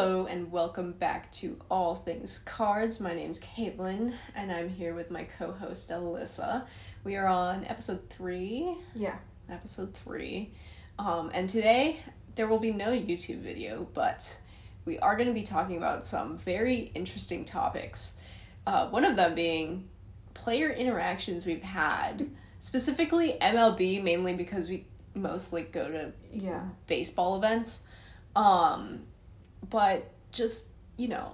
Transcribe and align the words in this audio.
Hello 0.00 0.24
and 0.24 0.50
welcome 0.50 0.92
back 0.92 1.30
to 1.32 1.58
All 1.70 1.94
Things 1.94 2.40
Kards. 2.46 3.00
My 3.02 3.12
name's 3.12 3.38
Kaitlyn 3.38 4.14
and 4.34 4.50
I'm 4.50 4.70
here 4.70 4.94
with 4.94 5.10
my 5.10 5.24
co 5.24 5.52
host 5.52 5.90
Alyssa. 5.90 6.64
We 7.04 7.16
are 7.16 7.26
on 7.26 7.66
episode 7.66 8.08
three. 8.08 8.78
Yeah. 8.94 9.16
Episode 9.50 9.92
three. 9.92 10.54
Um, 10.98 11.30
and 11.34 11.50
today 11.50 12.00
there 12.34 12.46
will 12.48 12.58
be 12.58 12.72
no 12.72 12.86
YouTube 12.92 13.40
video, 13.42 13.86
but 13.92 14.38
we 14.86 14.98
are 15.00 15.16
going 15.16 15.28
to 15.28 15.34
be 15.34 15.42
talking 15.42 15.76
about 15.76 16.06
some 16.06 16.38
very 16.38 16.90
interesting 16.94 17.44
topics. 17.44 18.14
Uh, 18.66 18.88
one 18.88 19.04
of 19.04 19.16
them 19.16 19.34
being 19.34 19.86
player 20.32 20.70
interactions 20.70 21.44
we've 21.44 21.62
had, 21.62 22.26
specifically 22.58 23.36
MLB, 23.38 24.02
mainly 24.02 24.32
because 24.32 24.70
we 24.70 24.86
mostly 25.14 25.64
go 25.64 25.90
to 25.90 26.12
Yeah. 26.32 26.62
baseball 26.86 27.36
events. 27.36 27.82
Um, 28.34 29.02
but 29.70 30.10
just, 30.32 30.68
you 30.96 31.08
know, 31.08 31.32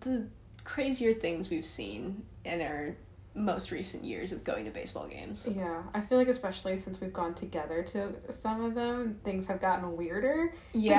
the 0.00 0.26
crazier 0.64 1.12
things 1.12 1.50
we've 1.50 1.66
seen 1.66 2.22
in 2.44 2.60
our 2.60 2.96
most 3.34 3.70
recent 3.70 4.04
years 4.04 4.32
of 4.32 4.44
going 4.44 4.64
to 4.64 4.70
baseball 4.70 5.06
games. 5.06 5.48
Yeah. 5.54 5.82
I 5.94 6.00
feel 6.00 6.18
like 6.18 6.28
especially 6.28 6.76
since 6.76 7.00
we've 7.00 7.12
gone 7.12 7.34
together 7.34 7.82
to 7.82 8.12
some 8.30 8.64
of 8.64 8.74
them, 8.74 9.18
things 9.24 9.46
have 9.46 9.60
gotten 9.60 9.96
weirder. 9.96 10.52
Yeah. 10.72 10.98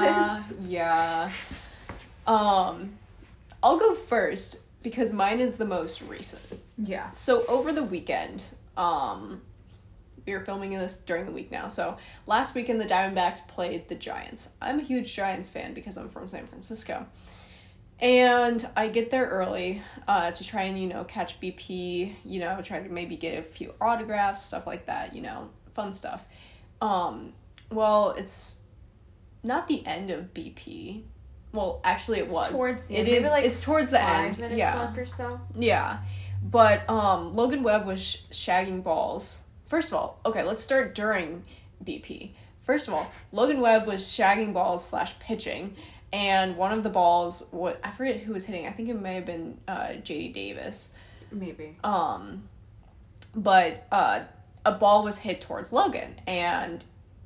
that 0.00 0.44
Yeah. 0.62 1.30
Um, 2.26 2.98
I'll 3.62 3.78
go 3.78 3.94
first 3.94 4.60
because 4.82 5.12
mine 5.12 5.40
is 5.40 5.56
the 5.56 5.64
most 5.64 6.02
recent. 6.02 6.60
Yeah. 6.76 7.10
So 7.12 7.44
over 7.46 7.72
the 7.72 7.84
weekend, 7.84 8.44
um, 8.76 9.40
we 10.26 10.32
are 10.32 10.44
filming 10.44 10.70
this 10.70 10.98
during 10.98 11.26
the 11.26 11.32
week 11.32 11.50
now. 11.50 11.68
So 11.68 11.96
last 12.26 12.54
weekend, 12.54 12.80
the 12.80 12.84
Diamondbacks 12.86 13.46
played 13.48 13.88
the 13.88 13.94
Giants. 13.94 14.50
I'm 14.60 14.78
a 14.78 14.82
huge 14.82 15.14
Giants 15.14 15.48
fan 15.48 15.74
because 15.74 15.96
I'm 15.96 16.08
from 16.08 16.26
San 16.26 16.46
Francisco. 16.46 17.06
And 18.00 18.68
I 18.76 18.88
get 18.88 19.10
there 19.10 19.26
early 19.26 19.80
uh, 20.08 20.32
to 20.32 20.44
try 20.44 20.62
and, 20.62 20.78
you 20.78 20.88
know, 20.88 21.04
catch 21.04 21.40
BP, 21.40 22.14
you 22.24 22.40
know, 22.40 22.60
try 22.62 22.80
to 22.80 22.88
maybe 22.88 23.16
get 23.16 23.38
a 23.38 23.42
few 23.42 23.72
autographs, 23.80 24.42
stuff 24.44 24.66
like 24.66 24.86
that, 24.86 25.14
you 25.14 25.22
know, 25.22 25.50
fun 25.74 25.92
stuff. 25.92 26.24
Um, 26.80 27.32
well, 27.70 28.10
it's 28.18 28.58
not 29.44 29.68
the 29.68 29.86
end 29.86 30.10
of 30.10 30.34
BP. 30.34 31.04
Well, 31.52 31.80
actually, 31.84 32.18
it 32.18 32.24
It's 32.24 32.32
was. 32.32 32.48
towards 32.48 32.84
the 32.84 32.94
It 32.94 32.98
end. 33.06 33.24
is. 33.24 33.30
Like, 33.30 33.44
it's 33.44 33.60
towards 33.60 33.90
the 33.90 34.02
end. 34.02 34.36
minutes 34.38 34.56
yeah. 34.56 34.80
left 34.80 34.98
or 34.98 35.06
so. 35.06 35.40
Yeah. 35.54 35.98
But 36.42 36.88
um 36.90 37.34
Logan 37.34 37.62
Webb 37.62 37.86
was 37.86 38.02
sh- 38.02 38.16
shagging 38.32 38.82
balls. 38.82 39.42
First 39.72 39.90
of 39.90 39.96
all, 39.96 40.20
okay, 40.26 40.42
let's 40.42 40.62
start 40.62 40.94
during 40.94 41.44
BP. 41.82 42.32
First 42.60 42.88
of 42.88 42.92
all, 42.92 43.10
Logan 43.32 43.58
Webb 43.62 43.86
was 43.86 44.02
shagging 44.02 44.52
balls 44.52 44.86
slash 44.86 45.18
pitching, 45.18 45.74
and 46.12 46.58
one 46.58 46.72
of 46.72 46.82
the 46.82 46.90
balls, 46.90 47.48
what 47.52 47.80
I 47.82 47.90
forget 47.90 48.18
who 48.20 48.34
was 48.34 48.44
hitting. 48.44 48.66
I 48.66 48.70
think 48.70 48.90
it 48.90 49.00
may 49.00 49.14
have 49.14 49.24
been 49.24 49.56
uh, 49.66 49.94
J.D. 49.94 50.34
Davis. 50.34 50.90
Maybe. 51.30 51.78
Um, 51.82 52.42
but 53.34 53.86
uh, 53.90 54.24
a 54.66 54.72
ball 54.72 55.04
was 55.04 55.16
hit 55.16 55.40
towards 55.40 55.72
Logan, 55.72 56.16
and 56.26 56.84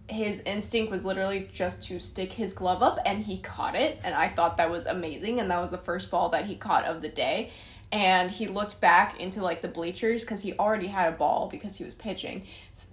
his 0.08 0.38
instinct 0.42 0.92
was 0.92 1.04
literally 1.04 1.50
just 1.52 1.82
to 1.88 1.98
stick 1.98 2.30
his 2.30 2.52
glove 2.52 2.80
up, 2.80 3.00
and 3.04 3.24
he 3.24 3.38
caught 3.38 3.74
it. 3.74 3.98
And 4.04 4.14
I 4.14 4.28
thought 4.28 4.56
that 4.58 4.70
was 4.70 4.86
amazing, 4.86 5.40
and 5.40 5.50
that 5.50 5.60
was 5.60 5.72
the 5.72 5.78
first 5.78 6.12
ball 6.12 6.28
that 6.28 6.44
he 6.44 6.54
caught 6.54 6.84
of 6.84 7.02
the 7.02 7.08
day. 7.08 7.50
And 7.92 8.30
he 8.30 8.48
looked 8.48 8.80
back 8.80 9.20
into 9.20 9.42
like 9.42 9.62
the 9.62 9.68
bleachers 9.68 10.24
because 10.24 10.42
he 10.42 10.54
already 10.54 10.86
had 10.88 11.12
a 11.12 11.16
ball 11.16 11.48
because 11.50 11.76
he 11.76 11.84
was 11.84 11.94
pitching 11.94 12.44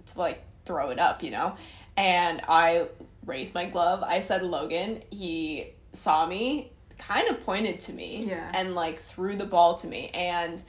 to 0.06 0.18
like 0.18 0.42
throw 0.64 0.90
it 0.90 0.98
up, 0.98 1.22
you 1.22 1.30
know. 1.30 1.56
And 1.96 2.42
I 2.48 2.88
raised 3.26 3.54
my 3.54 3.66
glove. 3.66 4.02
I 4.02 4.20
said 4.20 4.42
Logan. 4.42 5.02
He 5.10 5.70
saw 5.92 6.26
me, 6.26 6.72
kind 6.98 7.28
of 7.28 7.40
pointed 7.44 7.80
to 7.80 7.92
me, 7.92 8.26
Yeah. 8.28 8.50
and 8.54 8.74
like 8.74 8.98
threw 9.00 9.36
the 9.36 9.44
ball 9.46 9.74
to 9.76 9.86
me. 9.86 10.08
And 10.14 10.62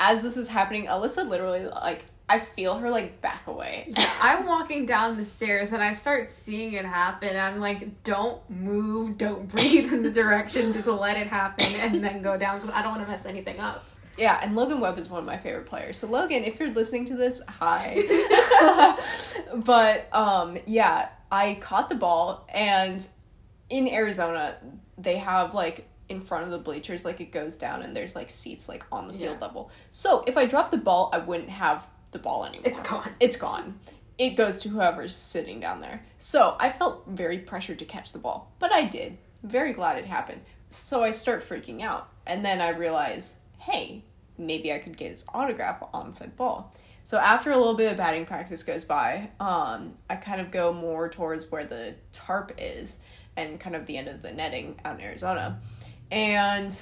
as 0.00 0.22
this 0.22 0.36
is 0.36 0.48
happening, 0.48 0.86
Alyssa 0.86 1.28
literally 1.28 1.66
like 1.66 2.04
I 2.30 2.40
feel 2.40 2.78
her 2.78 2.90
like 2.90 3.20
back 3.22 3.46
away. 3.46 3.92
I'm 4.20 4.44
walking 4.46 4.84
down 4.84 5.16
the 5.16 5.24
stairs 5.24 5.72
and 5.72 5.82
I 5.82 5.94
start 5.94 6.28
seeing 6.28 6.74
it 6.74 6.84
happen. 6.84 7.36
I'm 7.36 7.58
like, 7.58 8.02
don't 8.04 8.38
move, 8.50 9.16
don't 9.16 9.48
breathe 9.48 9.92
in 9.92 10.02
the 10.02 10.10
direction, 10.10 10.72
just 10.74 10.86
let 10.86 11.16
it 11.16 11.26
happen 11.28 11.64
and 11.80 12.04
then 12.04 12.20
go 12.20 12.36
down 12.36 12.60
because 12.60 12.74
I 12.74 12.82
don't 12.82 12.92
want 12.92 13.02
to 13.04 13.08
mess 13.10 13.24
anything 13.24 13.58
up. 13.60 13.84
Yeah, 14.18 14.40
and 14.42 14.56
Logan 14.56 14.80
Webb 14.80 14.98
is 14.98 15.08
one 15.08 15.20
of 15.20 15.26
my 15.26 15.36
favorite 15.38 15.66
players. 15.66 15.96
So 15.96 16.06
Logan, 16.08 16.42
if 16.44 16.58
you're 16.60 16.70
listening 16.70 17.04
to 17.06 17.14
this, 17.16 17.40
hi. 17.48 17.94
but 19.54 20.08
um 20.12 20.58
yeah, 20.66 21.08
I 21.30 21.54
caught 21.60 21.88
the 21.88 21.94
ball 21.94 22.46
and 22.52 23.06
in 23.70 23.88
Arizona 23.88 24.56
they 24.96 25.16
have 25.18 25.54
like 25.54 25.86
in 26.08 26.20
front 26.20 26.44
of 26.44 26.50
the 26.50 26.58
bleachers 26.58 27.04
like 27.04 27.20
it 27.20 27.30
goes 27.32 27.56
down 27.56 27.82
and 27.82 27.94
there's 27.94 28.16
like 28.16 28.30
seats 28.30 28.68
like 28.68 28.84
on 28.90 29.08
the 29.08 29.12
field 29.14 29.36
Yeah. 29.40 29.46
level. 29.46 29.70
So 29.90 30.24
if 30.26 30.36
I 30.36 30.46
dropped 30.46 30.70
the 30.72 30.78
ball, 30.78 31.10
I 31.12 31.18
wouldn't 31.18 31.50
have 31.50 31.86
the 32.08 32.18
ball 32.18 32.44
anymore. 32.44 32.66
It's 32.66 32.80
gone. 32.80 33.10
It's 33.20 33.36
gone. 33.36 33.78
It 34.18 34.30
goes 34.30 34.62
to 34.62 34.68
whoever's 34.68 35.14
sitting 35.14 35.60
down 35.60 35.80
there. 35.80 36.04
So 36.18 36.56
I 36.58 36.70
felt 36.70 37.06
very 37.06 37.38
pressured 37.38 37.78
to 37.78 37.84
catch 37.84 38.12
the 38.12 38.18
ball, 38.18 38.52
but 38.58 38.72
I 38.72 38.84
did. 38.84 39.16
Very 39.44 39.72
glad 39.72 39.98
it 39.98 40.06
happened. 40.06 40.40
So 40.70 41.02
I 41.02 41.12
start 41.12 41.48
freaking 41.48 41.82
out, 41.82 42.08
and 42.26 42.44
then 42.44 42.60
I 42.60 42.70
realize, 42.70 43.36
hey, 43.58 44.04
maybe 44.36 44.72
I 44.72 44.78
could 44.78 44.96
get 44.96 45.10
his 45.10 45.24
autograph 45.32 45.82
on 45.94 46.12
said 46.12 46.36
ball. 46.36 46.74
So 47.04 47.16
after 47.16 47.52
a 47.52 47.56
little 47.56 47.76
bit 47.76 47.90
of 47.90 47.96
batting 47.96 48.26
practice 48.26 48.62
goes 48.62 48.84
by, 48.84 49.30
um, 49.40 49.94
I 50.10 50.16
kind 50.16 50.40
of 50.40 50.50
go 50.50 50.72
more 50.72 51.08
towards 51.08 51.50
where 51.50 51.64
the 51.64 51.94
tarp 52.12 52.52
is 52.58 53.00
and 53.36 53.58
kind 53.58 53.74
of 53.74 53.86
the 53.86 53.96
end 53.96 54.08
of 54.08 54.20
the 54.20 54.32
netting 54.32 54.78
out 54.84 54.98
in 54.98 55.04
Arizona. 55.06 55.60
And 56.10 56.78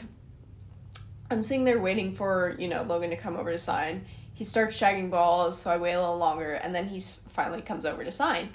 I'm 1.31 1.43
sitting 1.43 1.65
there 1.65 1.79
waiting 1.79 2.15
for, 2.15 2.57
you 2.59 2.67
know, 2.67 2.83
Logan 2.83 3.11
to 3.11 3.17
come 3.17 3.37
over 3.37 3.53
to 3.53 3.59
sign. 3.59 4.05
He 4.37 4.45
starts 4.45 4.79
shagging 4.79 5.11
balls, 5.11 5.59
so 5.59 5.71
I 5.71 5.79
wait 5.79 5.95
a 5.95 5.99
little 5.99 6.19
longer, 6.19 6.53
and 6.53 6.75
then 6.75 6.89
he 6.89 7.01
finally 7.31 7.63
comes 7.63 7.87
over 7.87 8.05
to 8.05 8.13
sign. 8.13 8.51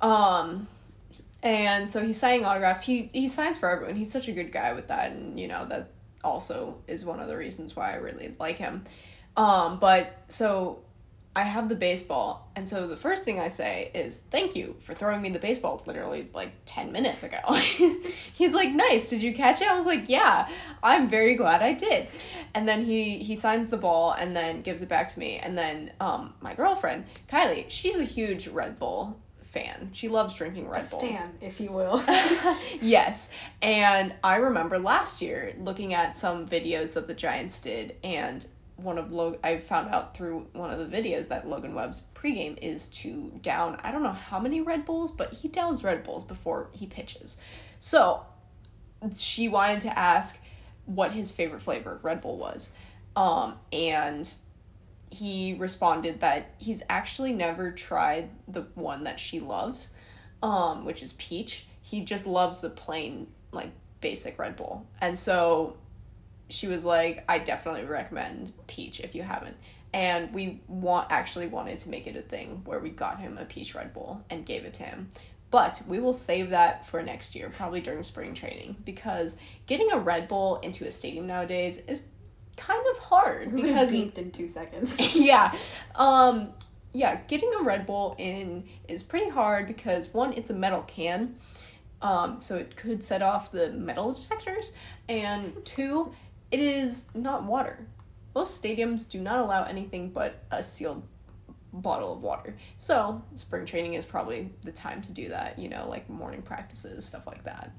Um, 0.00 0.66
and 1.42 1.88
so 1.88 2.02
he's 2.02 2.16
signing 2.16 2.46
autographs. 2.46 2.82
He 2.82 3.10
he 3.12 3.28
signs 3.28 3.58
for 3.58 3.68
everyone. 3.68 3.94
He's 3.94 4.10
such 4.10 4.28
a 4.28 4.32
good 4.32 4.50
guy 4.50 4.72
with 4.72 4.88
that, 4.88 5.12
and 5.12 5.38
you 5.38 5.48
know 5.48 5.66
that 5.66 5.90
also 6.24 6.78
is 6.88 7.04
one 7.04 7.20
of 7.20 7.28
the 7.28 7.36
reasons 7.36 7.76
why 7.76 7.92
I 7.92 7.96
really 7.96 8.34
like 8.40 8.56
him. 8.56 8.84
Um, 9.36 9.78
but 9.78 10.16
so 10.28 10.80
I 11.34 11.44
have 11.44 11.70
the 11.70 11.74
baseball, 11.74 12.50
and 12.56 12.68
so 12.68 12.86
the 12.86 12.96
first 12.96 13.24
thing 13.24 13.40
I 13.40 13.48
say 13.48 13.90
is 13.94 14.18
thank 14.18 14.54
you 14.54 14.76
for 14.80 14.92
throwing 14.92 15.22
me 15.22 15.30
the 15.30 15.38
baseball 15.38 15.82
literally 15.86 16.28
like 16.34 16.52
10 16.66 16.92
minutes 16.92 17.22
ago. 17.22 17.38
He's 18.34 18.52
like, 18.52 18.70
"Nice. 18.70 19.08
Did 19.08 19.22
you 19.22 19.32
catch 19.32 19.62
it?" 19.62 19.68
I 19.70 19.74
was 19.74 19.86
like, 19.86 20.10
"Yeah. 20.10 20.48
I'm 20.82 21.08
very 21.08 21.34
glad 21.34 21.62
I 21.62 21.72
did." 21.72 22.08
And 22.54 22.68
then 22.68 22.84
he 22.84 23.18
he 23.18 23.34
signs 23.34 23.70
the 23.70 23.78
ball 23.78 24.12
and 24.12 24.36
then 24.36 24.60
gives 24.60 24.82
it 24.82 24.90
back 24.90 25.08
to 25.08 25.18
me. 25.18 25.38
And 25.38 25.56
then 25.56 25.92
um 26.00 26.34
my 26.40 26.54
girlfriend, 26.54 27.06
Kylie, 27.28 27.64
she's 27.68 27.96
a 27.96 28.04
huge 28.04 28.48
Red 28.48 28.78
Bull 28.78 29.18
fan. 29.52 29.90
She 29.92 30.08
loves 30.08 30.34
drinking 30.34 30.68
Red 30.68 30.88
Bulls. 30.90 31.16
Stan, 31.16 31.32
if 31.40 31.60
you 31.60 31.70
will. 31.70 32.02
yes. 32.80 33.30
And 33.60 34.14
I 34.24 34.36
remember 34.36 34.78
last 34.78 35.22
year 35.22 35.54
looking 35.58 35.94
at 35.94 36.16
some 36.16 36.46
videos 36.46 36.94
that 36.94 37.06
the 37.06 37.14
Giants 37.14 37.60
did, 37.60 37.96
and 38.02 38.44
one 38.76 38.98
of 38.98 39.12
Log- 39.12 39.38
I 39.44 39.58
found 39.58 39.90
out 39.90 40.16
through 40.16 40.48
one 40.52 40.70
of 40.70 40.78
the 40.78 40.96
videos 40.96 41.28
that 41.28 41.48
Logan 41.48 41.74
Webb's 41.74 42.08
pregame 42.14 42.58
is 42.60 42.88
to 42.88 43.30
down 43.42 43.78
I 43.82 43.92
don't 43.92 44.02
know 44.02 44.12
how 44.12 44.38
many 44.38 44.60
Red 44.60 44.84
Bulls, 44.84 45.12
but 45.12 45.32
he 45.32 45.48
downs 45.48 45.84
Red 45.84 46.02
Bulls 46.04 46.24
before 46.24 46.70
he 46.72 46.86
pitches. 46.86 47.38
So 47.78 48.24
she 49.16 49.48
wanted 49.48 49.82
to 49.82 49.98
ask 49.98 50.42
what 50.86 51.12
his 51.12 51.30
favorite 51.30 51.62
flavor 51.62 51.96
of 51.96 52.04
Red 52.04 52.20
Bull 52.20 52.38
was. 52.38 52.72
Um, 53.16 53.58
and 53.72 54.32
he 55.10 55.56
responded 55.58 56.20
that 56.20 56.54
he's 56.58 56.82
actually 56.88 57.32
never 57.32 57.70
tried 57.70 58.30
the 58.48 58.62
one 58.74 59.04
that 59.04 59.20
she 59.20 59.40
loves, 59.40 59.90
um, 60.42 60.84
which 60.84 61.02
is 61.02 61.12
peach. 61.14 61.66
He 61.82 62.04
just 62.04 62.26
loves 62.26 62.60
the 62.60 62.70
plain, 62.70 63.26
like, 63.50 63.70
basic 64.00 64.38
Red 64.38 64.56
Bull. 64.56 64.86
And 65.00 65.18
so 65.18 65.76
she 66.52 66.68
was 66.68 66.84
like, 66.84 67.24
I 67.28 67.38
definitely 67.38 67.84
recommend 67.84 68.52
peach 68.66 69.00
if 69.00 69.14
you 69.14 69.22
haven't. 69.22 69.56
And 69.94 70.32
we 70.32 70.62
want 70.68 71.10
actually 71.10 71.48
wanted 71.48 71.78
to 71.80 71.90
make 71.90 72.06
it 72.06 72.16
a 72.16 72.22
thing 72.22 72.62
where 72.64 72.80
we 72.80 72.90
got 72.90 73.20
him 73.20 73.36
a 73.38 73.44
peach 73.44 73.74
Red 73.74 73.92
Bull 73.92 74.24
and 74.30 74.46
gave 74.46 74.64
it 74.64 74.74
to 74.74 74.84
him. 74.84 75.08
But 75.50 75.82
we 75.86 76.00
will 76.00 76.14
save 76.14 76.50
that 76.50 76.86
for 76.86 77.02
next 77.02 77.34
year, 77.34 77.50
probably 77.50 77.82
during 77.82 78.02
spring 78.02 78.32
training, 78.32 78.76
because 78.86 79.36
getting 79.66 79.92
a 79.92 79.98
Red 79.98 80.28
Bull 80.28 80.56
into 80.60 80.86
a 80.86 80.90
stadium 80.90 81.26
nowadays 81.26 81.76
is 81.76 82.06
kind 82.56 82.82
of 82.90 82.98
hard 82.98 83.54
because 83.54 83.92
beeped 83.92 84.16
in 84.16 84.30
two 84.30 84.48
seconds. 84.48 85.14
yeah. 85.14 85.54
Um 85.94 86.54
yeah, 86.94 87.20
getting 87.26 87.50
a 87.58 87.62
Red 87.62 87.86
Bull 87.86 88.14
in 88.18 88.64
is 88.88 89.02
pretty 89.02 89.30
hard 89.30 89.66
because 89.66 90.12
one, 90.12 90.32
it's 90.34 90.50
a 90.50 90.54
metal 90.54 90.82
can. 90.82 91.36
Um, 92.02 92.40
so 92.40 92.56
it 92.56 92.74
could 92.76 93.02
set 93.02 93.22
off 93.22 93.52
the 93.52 93.70
metal 93.70 94.12
detectors. 94.12 94.72
And 95.08 95.64
two, 95.64 96.12
it 96.52 96.60
is 96.60 97.08
not 97.14 97.44
water. 97.44 97.86
Most 98.34 98.62
stadiums 98.62 99.10
do 99.10 99.20
not 99.20 99.38
allow 99.38 99.64
anything 99.64 100.10
but 100.10 100.44
a 100.50 100.62
sealed 100.62 101.02
bottle 101.72 102.12
of 102.12 102.22
water. 102.22 102.56
So 102.76 103.22
spring 103.34 103.64
training 103.64 103.94
is 103.94 104.04
probably 104.04 104.52
the 104.62 104.72
time 104.72 105.00
to 105.02 105.12
do 105.12 105.30
that, 105.30 105.58
you 105.58 105.68
know, 105.68 105.88
like 105.88 106.08
morning 106.08 106.42
practices, 106.42 107.04
stuff 107.04 107.26
like 107.26 107.44
that. 107.44 107.72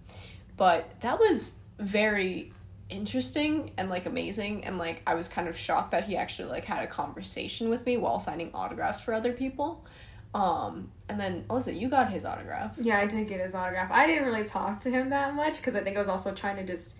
But 0.57 0.99
that 1.01 1.19
was 1.19 1.59
very 1.79 2.51
interesting 2.89 3.71
and 3.77 3.89
like 3.89 4.05
amazing 4.05 4.65
and 4.65 4.77
like 4.77 5.01
I 5.07 5.15
was 5.15 5.27
kind 5.27 5.47
of 5.47 5.57
shocked 5.57 5.91
that 5.91 6.03
he 6.03 6.17
actually 6.17 6.49
like 6.49 6.65
had 6.65 6.83
a 6.83 6.87
conversation 6.87 7.69
with 7.69 7.85
me 7.85 7.97
while 7.97 8.19
signing 8.19 8.51
autographs 8.53 8.99
for 8.99 9.13
other 9.13 9.33
people. 9.33 9.85
Um 10.33 10.91
and 11.09 11.19
then 11.19 11.45
Alyssa, 11.49 11.79
you 11.79 11.89
got 11.89 12.11
his 12.11 12.25
autograph. 12.25 12.73
Yeah, 12.79 12.97
I 12.97 13.07
did 13.07 13.27
get 13.27 13.39
his 13.39 13.55
autograph. 13.55 13.91
I 13.91 14.07
didn't 14.07 14.25
really 14.25 14.43
talk 14.43 14.79
to 14.81 14.89
him 14.89 15.09
that 15.09 15.35
much 15.35 15.57
because 15.57 15.75
I 15.75 15.81
think 15.81 15.95
I 15.95 15.99
was 15.99 16.09
also 16.09 16.33
trying 16.33 16.55
to 16.57 16.63
just 16.65 16.95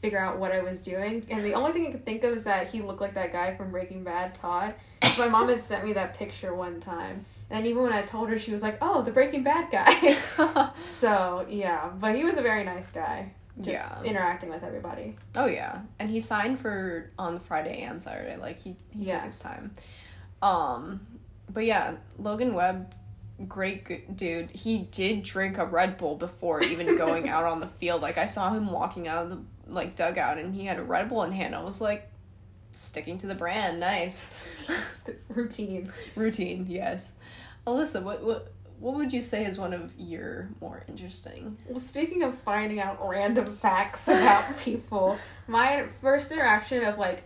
figure 0.00 0.18
out 0.18 0.38
what 0.38 0.52
I 0.52 0.60
was 0.62 0.80
doing. 0.80 1.26
And 1.30 1.44
the 1.44 1.54
only 1.54 1.72
thing 1.72 1.86
I 1.86 1.90
could 1.90 2.04
think 2.04 2.22
of 2.24 2.34
is 2.36 2.44
that 2.44 2.68
he 2.68 2.80
looked 2.82 3.00
like 3.00 3.14
that 3.14 3.32
guy 3.32 3.54
from 3.56 3.70
Breaking 3.70 4.04
Bad, 4.04 4.34
Todd. 4.34 4.74
My 5.18 5.28
mom 5.28 5.48
had 5.48 5.60
sent 5.60 5.84
me 5.84 5.92
that 5.94 6.14
picture 6.14 6.54
one 6.54 6.80
time. 6.80 7.24
And 7.50 7.66
even 7.66 7.82
when 7.82 7.92
I 7.92 8.02
told 8.02 8.28
her, 8.28 8.38
she 8.38 8.50
was 8.52 8.60
like, 8.62 8.76
"Oh, 8.82 9.02
the 9.02 9.12
Breaking 9.12 9.44
Bad 9.44 9.70
guy." 9.70 10.12
so 10.74 11.46
yeah, 11.48 11.90
but 12.00 12.16
he 12.16 12.24
was 12.24 12.36
a 12.38 12.42
very 12.42 12.64
nice 12.64 12.90
guy. 12.90 13.30
Just 13.58 13.68
Yeah. 13.70 14.02
interacting 14.02 14.50
with 14.50 14.62
everybody. 14.64 15.16
Oh 15.34 15.46
yeah, 15.46 15.82
and 15.98 16.08
he 16.10 16.18
signed 16.20 16.58
for 16.58 17.10
on 17.18 17.38
Friday 17.38 17.82
and 17.82 18.02
Saturday. 18.02 18.36
Like 18.36 18.58
he 18.58 18.76
he 18.90 19.04
Yeah. 19.06 19.16
took 19.18 19.26
his 19.26 19.38
time. 19.40 19.70
Um, 20.42 21.00
but 21.52 21.64
yeah, 21.64 21.94
Logan 22.18 22.52
Webb, 22.52 22.94
great 23.48 23.86
g- 23.86 24.04
dude. 24.14 24.50
He 24.50 24.78
did 24.90 25.22
drink 25.22 25.58
a 25.58 25.64
Red 25.66 25.96
Bull 25.98 26.16
before 26.16 26.62
even 26.62 26.96
going 26.96 27.28
out 27.34 27.44
on 27.44 27.60
the 27.60 27.68
field. 27.68 28.02
Like 28.02 28.18
I 28.18 28.24
saw 28.26 28.52
him 28.52 28.70
walking 28.72 29.08
out 29.08 29.24
of 29.24 29.30
the 29.30 29.38
like 29.66 29.96
dugout, 29.96 30.38
and 30.38 30.54
he 30.54 30.64
had 30.66 30.78
a 30.78 30.82
Red 30.82 31.08
Bull 31.08 31.22
in 31.22 31.32
hand. 31.32 31.54
I 31.54 31.62
was 31.62 31.80
like, 31.80 32.08
sticking 32.72 33.16
to 33.18 33.26
the 33.26 33.34
brand, 33.34 33.80
nice 33.80 34.48
Routine. 35.28 35.92
routine. 36.14 36.66
Yes, 36.68 37.12
Alyssa, 37.66 38.02
what 38.02 38.22
what. 38.24 38.52
What 38.78 38.96
would 38.96 39.10
you 39.10 39.22
say 39.22 39.46
is 39.46 39.58
one 39.58 39.72
of 39.72 39.90
your 39.96 40.50
more 40.60 40.82
interesting? 40.86 41.56
Well, 41.66 41.78
speaking 41.80 42.22
of 42.24 42.36
finding 42.40 42.78
out 42.78 42.98
random 43.08 43.56
facts 43.56 44.06
about 44.06 44.58
people, 44.58 45.16
my 45.48 45.86
first 46.02 46.30
interaction 46.30 46.84
of 46.84 46.98
like 46.98 47.24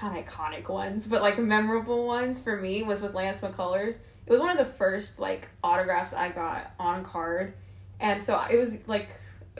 not 0.00 0.14
iconic 0.14 0.68
ones, 0.68 1.08
but 1.08 1.22
like 1.22 1.38
memorable 1.38 2.06
ones 2.06 2.40
for 2.40 2.56
me 2.56 2.84
was 2.84 3.02
with 3.02 3.14
Lance 3.14 3.40
McCullers. 3.40 3.96
It 4.26 4.30
was 4.30 4.38
one 4.38 4.50
of 4.56 4.58
the 4.58 4.72
first 4.74 5.18
like 5.18 5.48
autographs 5.64 6.12
I 6.14 6.28
got 6.28 6.70
on 6.78 7.02
card, 7.02 7.54
and 7.98 8.20
so 8.20 8.40
it 8.48 8.56
was 8.56 8.78
like 8.86 9.08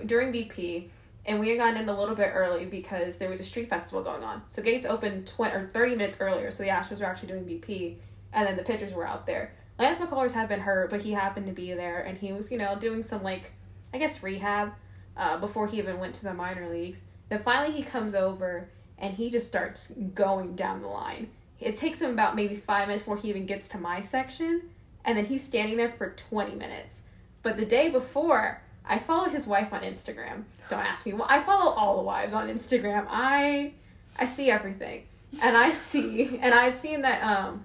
during 0.06 0.32
BP, 0.32 0.90
and 1.26 1.40
we 1.40 1.48
had 1.48 1.58
gotten 1.58 1.82
in 1.82 1.88
a 1.88 1.98
little 1.98 2.14
bit 2.14 2.30
early 2.32 2.64
because 2.64 3.18
there 3.18 3.28
was 3.28 3.40
a 3.40 3.44
street 3.44 3.68
festival 3.68 4.02
going 4.02 4.22
on. 4.22 4.42
So 4.48 4.62
gates 4.62 4.86
opened 4.86 5.26
twenty 5.26 5.54
or 5.54 5.70
thirty 5.72 5.94
minutes 5.94 6.18
earlier, 6.20 6.50
so 6.50 6.62
the 6.62 6.70
Astros 6.70 7.00
were 7.00 7.06
actually 7.06 7.28
doing 7.28 7.44
BP, 7.44 7.96
and 8.32 8.46
then 8.46 8.56
the 8.56 8.62
pitchers 8.62 8.92
were 8.92 9.06
out 9.06 9.26
there. 9.26 9.52
Lance 9.78 9.98
McCullers 9.98 10.32
had 10.32 10.48
been 10.48 10.60
hurt, 10.60 10.88
but 10.88 11.02
he 11.02 11.12
happened 11.12 11.46
to 11.46 11.52
be 11.52 11.74
there, 11.74 12.00
and 12.00 12.16
he 12.16 12.32
was 12.32 12.50
you 12.50 12.58
know 12.58 12.76
doing 12.76 13.02
some 13.02 13.22
like 13.22 13.52
I 13.92 13.98
guess 13.98 14.22
rehab 14.22 14.72
uh, 15.16 15.38
before 15.38 15.66
he 15.66 15.78
even 15.78 15.98
went 15.98 16.14
to 16.16 16.24
the 16.24 16.34
minor 16.34 16.68
leagues. 16.70 17.02
Then 17.28 17.42
finally 17.42 17.72
he 17.72 17.82
comes 17.82 18.14
over 18.14 18.68
and 18.98 19.14
he 19.14 19.30
just 19.30 19.46
starts 19.46 19.92
going 20.14 20.56
down 20.56 20.80
the 20.80 20.88
line. 20.88 21.28
It 21.60 21.76
takes 21.76 22.00
him 22.00 22.10
about 22.10 22.36
maybe 22.36 22.54
five 22.54 22.88
minutes 22.88 23.02
before 23.02 23.16
he 23.16 23.28
even 23.28 23.46
gets 23.46 23.68
to 23.70 23.78
my 23.78 24.00
section, 24.00 24.62
and 25.04 25.16
then 25.16 25.26
he's 25.26 25.44
standing 25.44 25.76
there 25.76 25.92
for 25.92 26.10
20 26.10 26.54
minutes. 26.54 27.02
But 27.42 27.56
the 27.56 27.64
day 27.64 27.88
before, 27.88 28.62
I 28.88 28.98
follow 28.98 29.28
his 29.28 29.46
wife 29.46 29.72
on 29.72 29.82
Instagram. 29.82 30.44
Don't 30.68 30.84
ask 30.84 31.06
me. 31.06 31.12
Well, 31.12 31.26
I 31.28 31.40
follow 31.42 31.72
all 31.72 31.96
the 31.96 32.02
wives 32.02 32.32
on 32.32 32.48
Instagram. 32.48 33.06
I 33.08 33.72
I 34.18 34.26
see 34.26 34.50
everything, 34.50 35.04
and 35.42 35.56
I 35.56 35.72
see, 35.72 36.38
and 36.40 36.54
I've 36.54 36.74
seen 36.74 37.02
that 37.02 37.22
um 37.22 37.64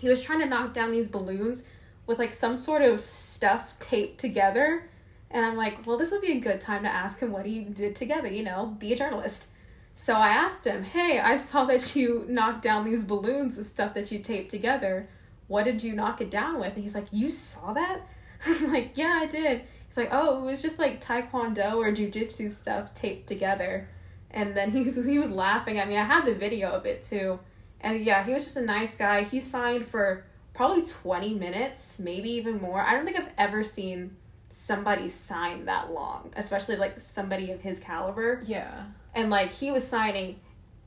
he 0.00 0.08
was 0.08 0.22
trying 0.22 0.40
to 0.40 0.46
knock 0.46 0.72
down 0.72 0.90
these 0.90 1.08
balloons 1.08 1.64
with 2.06 2.18
like 2.18 2.32
some 2.32 2.56
sort 2.56 2.82
of 2.82 3.00
stuff 3.04 3.78
taped 3.78 4.20
together. 4.20 4.88
And 5.30 5.44
I'm 5.44 5.56
like, 5.56 5.86
well, 5.86 5.96
this 5.96 6.12
would 6.12 6.20
be 6.20 6.32
a 6.32 6.40
good 6.40 6.60
time 6.60 6.84
to 6.84 6.88
ask 6.88 7.20
him 7.20 7.32
what 7.32 7.46
he 7.46 7.60
did 7.60 7.96
together, 7.96 8.28
you 8.28 8.44
know, 8.44 8.76
be 8.78 8.92
a 8.92 8.96
journalist. 8.96 9.48
So 9.92 10.14
I 10.14 10.28
asked 10.28 10.66
him, 10.66 10.84
hey, 10.84 11.18
I 11.18 11.36
saw 11.36 11.64
that 11.64 11.96
you 11.96 12.26
knocked 12.28 12.62
down 12.62 12.84
these 12.84 13.02
balloons 13.02 13.56
with 13.56 13.66
stuff 13.66 13.94
that 13.94 14.12
you 14.12 14.18
taped 14.18 14.50
together. 14.50 15.08
What 15.48 15.64
did 15.64 15.82
you 15.82 15.94
knock 15.94 16.20
it 16.20 16.30
down 16.30 16.60
with? 16.60 16.74
And 16.74 16.82
he's 16.82 16.94
like, 16.94 17.06
you 17.10 17.30
saw 17.30 17.72
that? 17.72 18.02
I'm 18.46 18.72
like, 18.72 18.92
yeah, 18.94 19.18
I 19.22 19.26
did. 19.26 19.62
He's 19.96 20.04
like, 20.04 20.12
oh, 20.12 20.42
it 20.42 20.50
was 20.50 20.60
just 20.60 20.78
like 20.78 21.00
taekwondo 21.00 21.76
or 21.76 21.90
jujitsu 21.90 22.52
stuff 22.52 22.94
taped 22.94 23.26
together. 23.26 23.88
And 24.30 24.54
then 24.54 24.70
he, 24.72 24.84
he 24.84 25.18
was 25.18 25.30
laughing 25.30 25.78
at 25.78 25.88
me. 25.88 25.96
I 25.96 26.04
had 26.04 26.26
the 26.26 26.34
video 26.34 26.70
of 26.70 26.84
it 26.84 27.00
too. 27.00 27.40
And 27.80 28.04
yeah, 28.04 28.22
he 28.22 28.34
was 28.34 28.44
just 28.44 28.58
a 28.58 28.62
nice 28.62 28.94
guy. 28.94 29.22
He 29.22 29.40
signed 29.40 29.86
for 29.86 30.26
probably 30.52 30.84
20 30.84 31.34
minutes, 31.34 31.98
maybe 31.98 32.30
even 32.32 32.60
more. 32.60 32.82
I 32.82 32.92
don't 32.92 33.06
think 33.06 33.18
I've 33.18 33.32
ever 33.38 33.64
seen 33.64 34.16
somebody 34.50 35.08
sign 35.08 35.64
that 35.64 35.90
long, 35.90 36.30
especially 36.36 36.76
like 36.76 37.00
somebody 37.00 37.50
of 37.50 37.62
his 37.62 37.78
caliber. 37.78 38.42
Yeah. 38.44 38.84
And 39.14 39.30
like 39.30 39.50
he 39.50 39.70
was 39.70 39.86
signing 39.86 40.40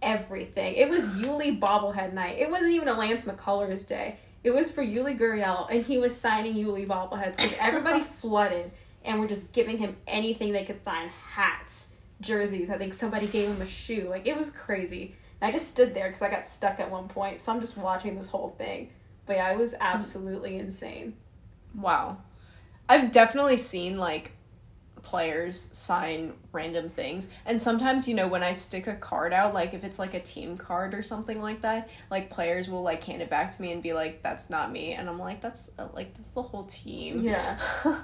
everything. 0.03 0.75
It 0.75 0.87
was 0.87 1.03
Yuli 1.05 1.59
bobblehead 1.59 2.13
night. 2.13 2.37
It 2.37 2.51
wasn't 2.51 2.73
even 2.73 2.87
a 2.87 2.93
Lance 2.93 3.25
McCullers 3.25 3.87
day. 3.87 4.17
It 4.43 4.51
was 4.51 4.71
for 4.71 4.83
Yuli 4.83 5.19
Gurriel, 5.19 5.67
and 5.69 5.83
he 5.83 5.97
was 5.97 6.15
signing 6.15 6.53
Yuli 6.53 6.87
bobbleheads 6.87 7.37
because 7.37 7.53
everybody 7.59 8.01
flooded 8.21 8.71
and 9.03 9.15
we 9.15 9.21
were 9.21 9.27
just 9.27 9.51
giving 9.51 9.77
him 9.77 9.97
anything 10.07 10.51
they 10.51 10.65
could 10.65 10.83
sign 10.83 11.09
hats, 11.09 11.89
jerseys. 12.21 12.69
I 12.69 12.77
think 12.77 12.93
somebody 12.93 13.27
gave 13.27 13.49
him 13.49 13.61
a 13.61 13.65
shoe. 13.65 14.07
Like 14.09 14.27
it 14.27 14.37
was 14.37 14.49
crazy. 14.49 15.15
And 15.41 15.49
I 15.49 15.51
just 15.51 15.69
stood 15.69 15.93
there 15.93 16.07
because 16.07 16.21
I 16.21 16.29
got 16.29 16.45
stuck 16.45 16.79
at 16.79 16.91
one 16.91 17.07
point, 17.07 17.41
so 17.41 17.51
I'm 17.51 17.61
just 17.61 17.77
watching 17.77 18.15
this 18.15 18.27
whole 18.27 18.55
thing. 18.57 18.89
But 19.25 19.37
yeah, 19.37 19.51
it 19.51 19.57
was 19.57 19.75
absolutely 19.79 20.57
insane. 20.57 21.15
Wow. 21.75 22.17
I've 22.87 23.11
definitely 23.11 23.57
seen 23.57 23.97
like 23.97 24.31
players 25.01 25.69
sign 25.71 26.33
random 26.51 26.89
things. 26.89 27.29
And 27.45 27.59
sometimes, 27.59 28.07
you 28.07 28.15
know, 28.15 28.27
when 28.27 28.43
I 28.43 28.51
stick 28.51 28.87
a 28.87 28.95
card 28.95 29.33
out, 29.33 29.53
like 29.53 29.73
if 29.73 29.83
it's 29.83 29.99
like 29.99 30.13
a 30.13 30.19
team 30.19 30.57
card 30.57 30.93
or 30.93 31.03
something 31.03 31.41
like 31.41 31.61
that, 31.61 31.89
like 32.09 32.29
players 32.29 32.69
will 32.69 32.81
like 32.81 33.03
hand 33.03 33.21
it 33.21 33.29
back 33.29 33.51
to 33.51 33.61
me 33.61 33.71
and 33.71 33.81
be 33.81 33.93
like, 33.93 34.21
that's 34.23 34.49
not 34.49 34.71
me. 34.71 34.93
And 34.93 35.07
I'm 35.07 35.19
like, 35.19 35.41
that's 35.41 35.71
uh, 35.79 35.87
like, 35.93 36.13
that's 36.15 36.31
the 36.31 36.41
whole 36.41 36.63
team. 36.65 37.19
Yeah. 37.19 37.57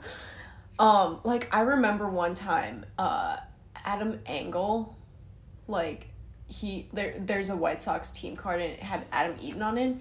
um, 0.79 1.19
like 1.23 1.53
I 1.53 1.61
remember 1.61 2.09
one 2.09 2.35
time, 2.35 2.85
uh, 2.97 3.37
Adam 3.83 4.19
Engel, 4.25 4.95
like 5.67 6.07
he 6.47 6.87
there 6.93 7.15
there's 7.17 7.49
a 7.49 7.55
White 7.55 7.81
Sox 7.81 8.11
team 8.11 8.35
card 8.35 8.61
and 8.61 8.73
it 8.73 8.79
had 8.79 9.05
Adam 9.11 9.35
Eaton 9.41 9.61
on 9.61 9.77
it 9.77 9.97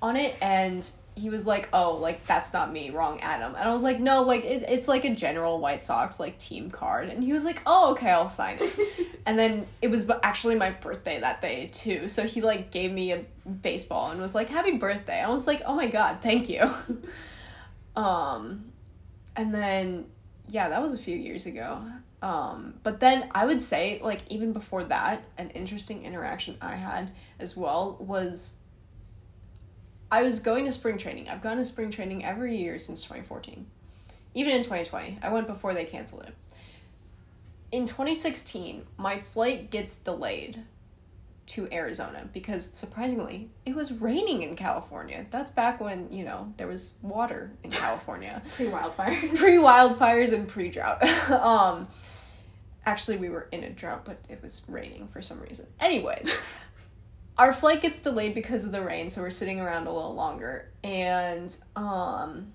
on 0.00 0.16
it 0.16 0.34
and 0.40 0.90
he 1.14 1.28
was 1.28 1.46
like, 1.46 1.68
"Oh, 1.72 1.96
like 1.96 2.26
that's 2.26 2.52
not 2.52 2.72
me, 2.72 2.90
wrong 2.90 3.20
Adam." 3.20 3.54
And 3.54 3.68
I 3.68 3.72
was 3.72 3.82
like, 3.82 4.00
"No, 4.00 4.22
like 4.22 4.44
it, 4.44 4.64
it's 4.66 4.88
like 4.88 5.04
a 5.04 5.14
general 5.14 5.58
White 5.58 5.84
Sox 5.84 6.18
like 6.18 6.38
team 6.38 6.70
card." 6.70 7.08
And 7.10 7.22
he 7.22 7.32
was 7.32 7.44
like, 7.44 7.60
"Oh, 7.66 7.92
okay, 7.92 8.08
I'll 8.08 8.30
sign 8.30 8.56
it." 8.60 9.18
and 9.26 9.38
then 9.38 9.66
it 9.82 9.88
was 9.88 10.10
actually 10.22 10.54
my 10.54 10.70
birthday 10.70 11.20
that 11.20 11.42
day 11.42 11.68
too. 11.72 12.08
So 12.08 12.24
he 12.24 12.40
like 12.40 12.70
gave 12.70 12.92
me 12.92 13.12
a 13.12 13.24
baseball 13.46 14.10
and 14.10 14.20
was 14.20 14.34
like, 14.34 14.48
"Happy 14.48 14.78
birthday." 14.78 15.20
I 15.20 15.28
was 15.28 15.46
like, 15.46 15.62
"Oh 15.66 15.74
my 15.74 15.88
god, 15.88 16.18
thank 16.22 16.48
you." 16.48 16.62
um 17.96 18.72
and 19.36 19.54
then 19.54 20.06
yeah, 20.48 20.68
that 20.68 20.82
was 20.82 20.94
a 20.94 20.98
few 20.98 21.16
years 21.16 21.46
ago. 21.46 21.82
Um, 22.22 22.74
but 22.82 23.00
then 23.00 23.28
I 23.32 23.46
would 23.46 23.60
say, 23.60 24.00
like, 24.02 24.20
even 24.28 24.52
before 24.52 24.84
that, 24.84 25.24
an 25.38 25.50
interesting 25.50 26.04
interaction 26.04 26.56
I 26.60 26.76
had 26.76 27.10
as 27.38 27.56
well 27.56 27.96
was 27.98 28.58
I 30.10 30.22
was 30.22 30.40
going 30.40 30.66
to 30.66 30.72
spring 30.72 30.98
training. 30.98 31.28
I've 31.28 31.42
gone 31.42 31.56
to 31.56 31.64
spring 31.64 31.90
training 31.90 32.24
every 32.24 32.56
year 32.56 32.78
since 32.78 33.02
2014. 33.02 33.66
Even 34.34 34.52
in 34.52 34.62
2020. 34.62 35.18
I 35.22 35.32
went 35.32 35.46
before 35.46 35.74
they 35.74 35.84
canceled 35.84 36.24
it. 36.24 36.34
In 37.72 37.86
2016, 37.86 38.84
my 38.98 39.18
flight 39.18 39.70
gets 39.70 39.96
delayed 39.96 40.62
to 41.52 41.68
Arizona 41.70 42.26
because 42.32 42.70
surprisingly, 42.72 43.50
it 43.66 43.74
was 43.74 43.92
raining 43.92 44.40
in 44.42 44.56
California. 44.56 45.26
That's 45.30 45.50
back 45.50 45.80
when, 45.80 46.10
you 46.10 46.24
know, 46.24 46.52
there 46.56 46.66
was 46.66 46.94
water 47.02 47.52
in 47.62 47.70
California 47.84 48.40
Pre 48.56 48.68
wildfire. 48.68 49.18
pre 49.34 49.56
wildfires 49.56 50.32
and 50.32 50.48
pre 50.48 50.70
drought. 50.70 51.02
um, 51.30 51.88
actually, 52.86 53.18
we 53.18 53.28
were 53.28 53.48
in 53.52 53.64
a 53.64 53.70
drought, 53.70 54.06
but 54.06 54.18
it 54.30 54.42
was 54.42 54.62
raining 54.66 55.08
for 55.08 55.20
some 55.20 55.40
reason. 55.40 55.66
Anyways, 55.78 56.34
our 57.38 57.52
flight 57.52 57.82
gets 57.82 58.00
delayed 58.00 58.34
because 58.34 58.64
of 58.64 58.72
the 58.72 58.82
rain, 58.82 59.10
so 59.10 59.20
we're 59.20 59.28
sitting 59.30 59.60
around 59.60 59.86
a 59.86 59.92
little 59.92 60.14
longer. 60.14 60.70
And 60.82 61.54
um, 61.76 62.52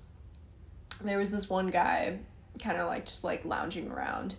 there 1.03 1.19
was 1.19 1.29
this 1.29 1.49
one 1.49 1.67
guy, 1.67 2.17
kind 2.63 2.77
of 2.79 2.87
like 2.87 3.05
just 3.05 3.23
like 3.23 3.45
lounging 3.45 3.91
around. 3.91 4.35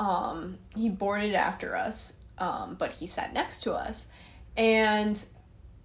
Um, 0.00 0.58
he 0.74 0.88
boarded 0.88 1.34
after 1.34 1.76
us, 1.76 2.19
um, 2.40 2.74
but 2.78 2.92
he 2.92 3.06
sat 3.06 3.32
next 3.32 3.60
to 3.62 3.72
us, 3.72 4.08
and 4.56 5.24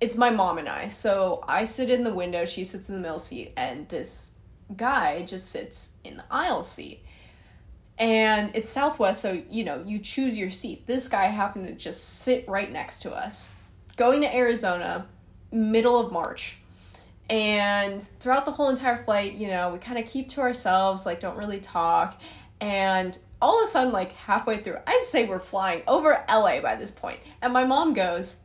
it's 0.01 0.17
my 0.17 0.29
mom 0.29 0.57
and 0.57 0.67
I. 0.67 0.89
So 0.89 1.43
I 1.47 1.65
sit 1.65 1.89
in 1.89 2.03
the 2.03 2.13
window, 2.13 2.45
she 2.45 2.63
sits 2.63 2.89
in 2.89 2.95
the 2.95 3.01
middle 3.01 3.19
seat, 3.19 3.53
and 3.55 3.87
this 3.89 4.31
guy 4.75 5.23
just 5.23 5.49
sits 5.49 5.91
in 6.03 6.17
the 6.17 6.25
aisle 6.31 6.63
seat. 6.63 7.03
And 7.97 8.51
it's 8.53 8.69
Southwest, 8.69 9.21
so 9.21 9.41
you 9.49 9.63
know, 9.63 9.83
you 9.85 9.99
choose 9.99 10.37
your 10.37 10.51
seat. 10.51 10.85
This 10.85 11.07
guy 11.07 11.25
happened 11.25 11.67
to 11.67 11.73
just 11.73 12.21
sit 12.21 12.47
right 12.47 12.69
next 12.69 13.01
to 13.03 13.13
us. 13.13 13.51
Going 13.95 14.21
to 14.21 14.35
Arizona, 14.35 15.07
middle 15.51 15.97
of 15.97 16.11
March. 16.11 16.57
And 17.29 18.03
throughout 18.03 18.45
the 18.45 18.51
whole 18.51 18.69
entire 18.69 18.97
flight, 18.97 19.33
you 19.33 19.47
know, 19.47 19.71
we 19.71 19.79
kind 19.79 19.97
of 19.97 20.05
keep 20.05 20.27
to 20.29 20.41
ourselves, 20.41 21.05
like, 21.05 21.19
don't 21.19 21.37
really 21.37 21.59
talk. 21.59 22.19
And 22.59 23.17
all 23.45 23.59
of 23.61 23.65
a 23.65 23.67
sudden, 23.67 23.93
like 23.93 24.11
halfway 24.13 24.57
through, 24.57 24.77
I'd 24.87 25.03
say 25.03 25.27
we're 25.27 25.37
flying 25.39 25.83
over 25.87 26.19
LA 26.27 26.61
by 26.61 26.75
this 26.75 26.89
point, 26.89 27.19
and 27.43 27.53
my 27.53 27.63
mom 27.63 27.93
goes, 27.93 28.37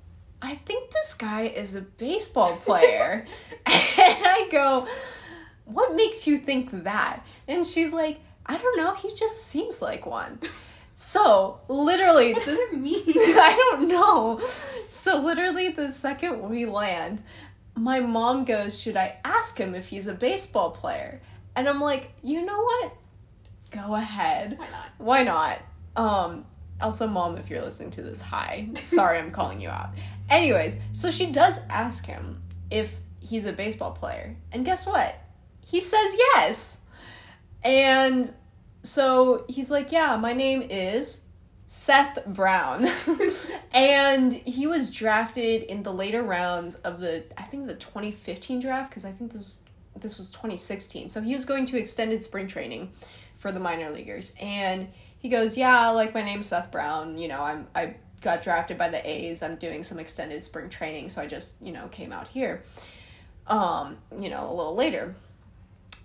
I 0.42 0.57
think 0.57 0.90
this 0.90 1.14
guy 1.14 1.45
is 1.47 1.75
a 1.75 1.80
baseball 1.80 2.57
player. 2.66 3.25
and 3.66 4.26
I 4.26 4.47
go, 4.52 4.87
What 5.64 5.95
makes 5.95 6.26
you 6.26 6.37
think 6.37 6.85
that? 6.85 7.25
And 7.49 7.66
she's 7.66 7.95
like, 7.95 8.21
I 8.45 8.59
don't 8.59 8.76
know, 8.76 8.95
he 8.95 9.14
just 9.14 9.45
seems 9.47 9.80
like 9.80 10.04
one. 10.04 10.38
So, 10.95 11.61
literally, 11.69 12.35
What 12.35 12.45
does 12.45 12.59
it 12.59 12.75
mean? 12.78 13.02
I 13.16 13.57
don't 13.57 13.88
know. 13.88 14.38
So 14.90 15.19
literally 15.19 15.71
the 15.71 15.90
second 15.90 16.42
we 16.50 16.66
land, 16.66 17.23
my 17.75 18.00
mom 18.00 18.45
goes, 18.45 18.78
"Should 18.78 18.99
I 18.99 19.16
ask 19.25 19.57
him 19.57 19.75
if 19.75 19.88
he's 19.88 20.09
a 20.09 20.12
baseball 20.12 20.73
player?" 20.73 21.23
And 21.57 21.66
I'm 21.66 21.80
like, 21.80 22.12
"You 22.23 22.45
know 22.45 22.61
what? 22.61 22.92
Go 23.70 23.94
ahead. 23.94 24.58
Why 24.58 24.66
not? 24.66 24.88
Why 24.98 25.22
not?" 25.22 25.58
Um 25.96 26.46
also 26.80 27.06
mom, 27.06 27.36
if 27.36 27.50
you're 27.50 27.62
listening 27.62 27.90
to 27.90 28.02
this, 28.02 28.20
hi. 28.20 28.68
Sorry 28.74 29.18
I'm 29.18 29.30
calling 29.30 29.60
you 29.60 29.68
out. 29.68 29.90
Anyways, 30.28 30.76
so 30.92 31.10
she 31.10 31.30
does 31.30 31.60
ask 31.68 32.06
him 32.06 32.40
if 32.70 32.94
he's 33.20 33.44
a 33.44 33.52
baseball 33.52 33.92
player. 33.92 34.36
And 34.52 34.64
guess 34.64 34.86
what? 34.86 35.14
He 35.64 35.80
says 35.80 36.14
yes. 36.16 36.78
And 37.62 38.32
so 38.82 39.44
he's 39.48 39.70
like, 39.70 39.92
"Yeah, 39.92 40.16
my 40.16 40.32
name 40.32 40.62
is 40.62 41.20
Seth 41.72 42.26
Brown. 42.26 42.88
and 43.72 44.32
he 44.32 44.66
was 44.66 44.90
drafted 44.90 45.62
in 45.62 45.84
the 45.84 45.92
later 45.92 46.24
rounds 46.24 46.74
of 46.74 46.98
the 46.98 47.24
I 47.38 47.44
think 47.44 47.68
the 47.68 47.76
2015 47.76 48.58
draft 48.58 48.90
because 48.90 49.04
I 49.04 49.12
think 49.12 49.32
this 49.32 49.58
this 49.96 50.18
was 50.18 50.32
2016. 50.32 51.08
So 51.08 51.20
he 51.20 51.32
was 51.32 51.44
going 51.44 51.64
to 51.66 51.78
extended 51.78 52.24
spring 52.24 52.48
training 52.48 52.90
for 53.40 53.50
the 53.50 53.61
minor 53.61 53.90
leaguers 53.90 54.32
and 54.40 54.88
he 55.18 55.28
goes, 55.28 55.56
"Yeah, 55.56 55.90
like 55.90 56.14
my 56.14 56.23
name's 56.23 56.47
Seth 56.47 56.70
Brown, 56.70 57.18
you 57.18 57.28
know, 57.28 57.42
I'm 57.42 57.66
I 57.75 57.97
got 58.23 58.42
drafted 58.42 58.78
by 58.78 58.88
the 58.88 59.09
A's. 59.09 59.42
I'm 59.42 59.56
doing 59.56 59.82
some 59.82 59.99
extended 59.99 60.44
spring 60.44 60.68
training, 60.68 61.09
so 61.09 61.20
I 61.23 61.26
just, 61.26 61.61
you 61.61 61.73
know, 61.73 61.88
came 61.88 62.12
out 62.12 62.28
here." 62.28 62.62
Um, 63.47 63.99
you 64.18 64.30
know, 64.30 64.49
a 64.49 64.54
little 64.54 64.76
later. 64.76 65.14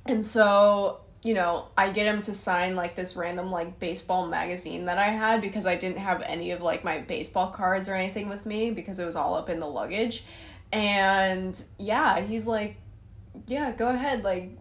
And 0.07 0.25
so, 0.25 1.01
you 1.23 1.33
know, 1.33 1.67
I 1.77 1.91
get 1.91 2.07
him 2.07 2.21
to 2.21 2.33
sign 2.33 2.75
like 2.75 2.95
this 2.95 3.15
random 3.15 3.51
like 3.51 3.79
baseball 3.79 4.27
magazine 4.27 4.85
that 4.85 4.97
I 4.97 5.05
had 5.09 5.41
because 5.41 5.65
I 5.65 5.75
didn't 5.75 5.97
have 5.97 6.21
any 6.21 6.51
of 6.51 6.61
like 6.61 6.83
my 6.83 6.99
baseball 6.99 7.51
cards 7.51 7.87
or 7.87 7.93
anything 7.93 8.29
with 8.29 8.45
me 8.45 8.71
because 8.71 8.99
it 8.99 9.05
was 9.05 9.15
all 9.15 9.35
up 9.35 9.49
in 9.49 9.59
the 9.59 9.67
luggage. 9.67 10.23
And 10.71 11.61
yeah, 11.77 12.19
he's 12.21 12.47
like, 12.47 12.77
yeah, 13.47 13.71
go 13.71 13.89
ahead. 13.89 14.23
Like, 14.23 14.57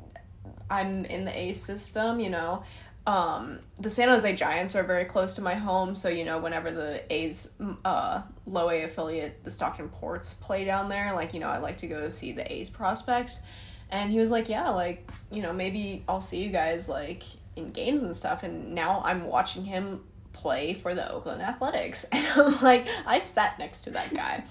I'm 0.71 1.05
in 1.05 1.25
the 1.25 1.37
A 1.37 1.53
system, 1.53 2.21
you 2.21 2.31
know. 2.31 2.63
Um, 3.07 3.61
the 3.79 3.91
San 3.91 4.09
Jose 4.09 4.35
Giants 4.35 4.75
are 4.75 4.83
very 4.83 5.05
close 5.05 5.35
to 5.35 5.43
my 5.43 5.55
home, 5.55 5.95
so 5.95 6.09
you 6.09 6.25
know, 6.25 6.39
whenever 6.39 6.71
the 6.71 7.03
A's 7.13 7.53
uh, 7.85 8.23
low 8.47 8.71
A 8.71 8.85
affiliate, 8.85 9.45
the 9.45 9.51
Stockton 9.51 9.91
Ports, 9.91 10.33
play 10.35 10.65
down 10.65 10.89
there, 10.89 11.13
like, 11.13 11.35
you 11.35 11.41
know, 11.41 11.49
I 11.49 11.59
like 11.59 11.77
to 11.79 11.87
go 11.87 12.09
see 12.09 12.33
the 12.33 12.51
A's 12.51 12.71
prospects. 12.71 13.43
And 13.91 14.11
he 14.11 14.19
was 14.19 14.31
like, 14.31 14.49
Yeah, 14.49 14.71
like, 14.71 15.11
you 15.31 15.43
know, 15.43 15.53
maybe 15.53 16.05
I'll 16.09 16.23
see 16.23 16.43
you 16.43 16.51
guys 16.51 16.89
like 16.89 17.23
in 17.57 17.71
games 17.71 18.03
and 18.03 18.17
stuff. 18.17 18.43
And 18.43 18.75
now 18.75 19.03
I'm 19.05 19.25
watching 19.25 19.65
him 19.65 20.03
play 20.33 20.75
for 20.75 20.95
the 20.95 21.11
Oakland 21.11 21.43
Athletics. 21.43 22.07
And 22.13 22.27
I'm 22.27 22.61
like, 22.63 22.87
I 23.07 23.19
sat 23.19 23.59
next 23.59 23.83
to 23.83 23.91
that 23.91 24.13
guy 24.13 24.45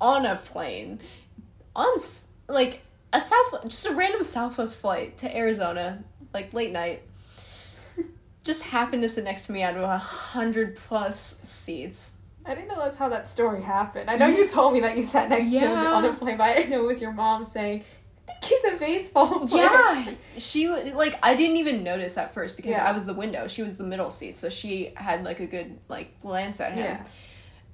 on 0.00 0.24
a 0.24 0.36
plane, 0.36 1.00
on 1.74 1.98
like 2.48 2.82
a 3.12 3.20
South, 3.20 3.62
just 3.64 3.86
a 3.86 3.94
random 3.94 4.24
Southwest 4.24 4.78
flight 4.78 5.16
to 5.18 5.36
Arizona, 5.36 6.04
like 6.34 6.52
late 6.52 6.72
night. 6.72 7.02
Just 8.44 8.62
happened 8.62 9.02
to 9.02 9.08
sit 9.08 9.24
next 9.24 9.46
to 9.46 9.52
me 9.52 9.62
out 9.62 9.76
of 9.76 9.82
a 9.82 9.98
hundred 9.98 10.76
plus 10.76 11.36
seats. 11.42 12.12
I 12.46 12.54
didn't 12.54 12.68
know 12.68 12.78
that's 12.78 12.96
how 12.96 13.10
that 13.10 13.28
story 13.28 13.60
happened. 13.60 14.08
I 14.08 14.16
know 14.16 14.26
you 14.26 14.48
told 14.50 14.72
me 14.72 14.80
that 14.80 14.96
you 14.96 15.02
sat 15.02 15.28
next 15.28 15.50
to 15.50 15.58
him 15.58 15.72
on 15.72 16.04
a 16.06 16.14
plane, 16.14 16.38
but 16.38 16.44
I 16.44 16.54
didn't 16.54 16.70
know 16.70 16.82
it 16.82 16.86
was 16.86 17.00
your 17.00 17.12
mom 17.12 17.44
saying, 17.44 17.84
I 18.26 18.32
he's 18.42 18.64
a 18.64 18.76
baseball 18.76 19.46
player. 19.46 19.64
Yeah, 19.64 20.14
she 20.38 20.68
like 20.68 21.18
I 21.22 21.34
didn't 21.34 21.56
even 21.56 21.82
notice 21.82 22.16
at 22.16 22.32
first 22.32 22.56
because 22.56 22.76
Yeah. 22.76 22.88
I 22.88 22.92
was 22.92 23.04
the 23.06 23.14
window. 23.14 23.46
She 23.48 23.62
was 23.62 23.76
the 23.76 23.84
middle 23.84 24.10
seat, 24.10 24.38
so 24.38 24.48
she 24.48 24.92
had 24.96 25.24
like 25.24 25.40
a 25.40 25.46
good 25.46 25.78
like 25.88 26.20
glance 26.20 26.60
at 26.60 26.72
him. 26.72 26.84
Yeah. 26.84 27.04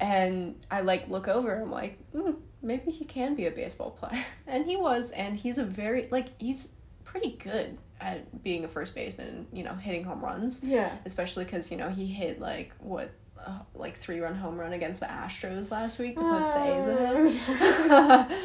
And 0.01 0.67
I 0.71 0.81
like 0.81 1.09
look 1.09 1.29
over. 1.29 1.61
I'm 1.63 1.71
like, 1.71 1.99
mm, 2.13 2.37
maybe 2.65 2.91
he 2.91 3.05
can 3.05 3.35
be 3.35 3.47
a 3.47 3.51
baseball 3.51 3.91
player, 3.91 4.25
and 4.47 4.65
he 4.67 4.77
was. 4.77 5.11
And 5.13 5.37
he's 5.37 5.59
a 5.59 5.65
very 5.65 6.09
like 6.11 6.29
he's 6.41 6.69
pretty 7.05 7.33
good 7.33 7.79
at 8.01 8.43
being 8.43 8.65
a 8.65 8.69
first 8.69 8.95
baseman. 8.95 9.29
and, 9.29 9.47
You 9.53 9.63
know, 9.65 9.75
hitting 9.75 10.03
home 10.05 10.25
runs, 10.25 10.63
Yeah. 10.65 10.91
especially 11.05 11.45
because 11.45 11.71
you 11.71 11.77
know 11.77 11.89
he 11.89 12.07
hit 12.07 12.41
like 12.41 12.73
what. 12.79 13.11
Uh, 13.47 13.59
like 13.75 13.95
three 13.99 14.21
run 14.21 14.35
home 14.35 14.57
run 14.59 14.73
against 14.73 15.01
the 15.01 15.07
Astros 15.07 15.71
last 15.71 15.99
week 15.99 16.17
to 16.17 16.23
put 16.23 16.39
the 16.39 16.65
A's 16.65 16.87
ahead. 16.87 18.39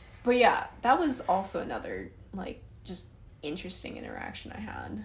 but 0.24 0.36
yeah, 0.36 0.68
that 0.80 0.98
was 0.98 1.20
also 1.28 1.60
another 1.60 2.10
like 2.32 2.62
just 2.84 3.08
interesting 3.42 3.98
interaction 3.98 4.52
I 4.52 4.60
had. 4.60 5.04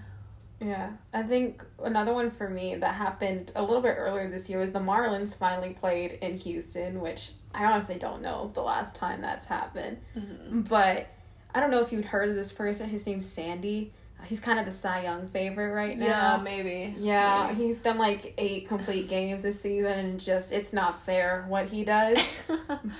Yeah, 0.61 0.91
I 1.11 1.23
think 1.23 1.65
another 1.83 2.13
one 2.13 2.29
for 2.29 2.47
me 2.47 2.75
that 2.75 2.93
happened 2.93 3.51
a 3.55 3.63
little 3.63 3.81
bit 3.81 3.95
earlier 3.97 4.29
this 4.29 4.47
year 4.47 4.59
was 4.59 4.71
the 4.71 4.79
Marlins 4.79 5.35
finally 5.35 5.71
played 5.71 6.19
in 6.21 6.37
Houston, 6.37 7.01
which 7.01 7.31
I 7.53 7.65
honestly 7.65 7.97
don't 7.97 8.21
know 8.21 8.51
the 8.53 8.61
last 8.61 8.93
time 8.93 9.21
that's 9.21 9.47
happened. 9.47 9.97
Mm-hmm. 10.15 10.61
But 10.61 11.07
I 11.53 11.59
don't 11.59 11.71
know 11.71 11.81
if 11.81 11.91
you'd 11.91 12.05
heard 12.05 12.29
of 12.29 12.35
this 12.35 12.51
person. 12.53 12.89
His 12.89 13.05
name's 13.07 13.27
Sandy. 13.27 13.91
He's 14.25 14.39
kind 14.39 14.59
of 14.59 14.65
the 14.65 14.71
Cy 14.71 15.03
Young 15.03 15.27
favorite 15.27 15.73
right 15.73 15.97
now. 15.97 16.05
Yeah, 16.05 16.39
maybe. 16.43 16.95
Yeah, 16.97 17.47
Maybe. 17.51 17.65
he's 17.65 17.81
done 17.81 17.97
like 17.97 18.33
eight 18.37 18.67
complete 18.67 19.07
games 19.09 19.43
this 19.43 19.59
season, 19.59 19.91
and 19.91 20.19
just 20.19 20.51
it's 20.51 20.73
not 20.73 21.03
fair 21.05 21.45
what 21.47 21.67
he 21.67 21.83
does. 21.83 22.19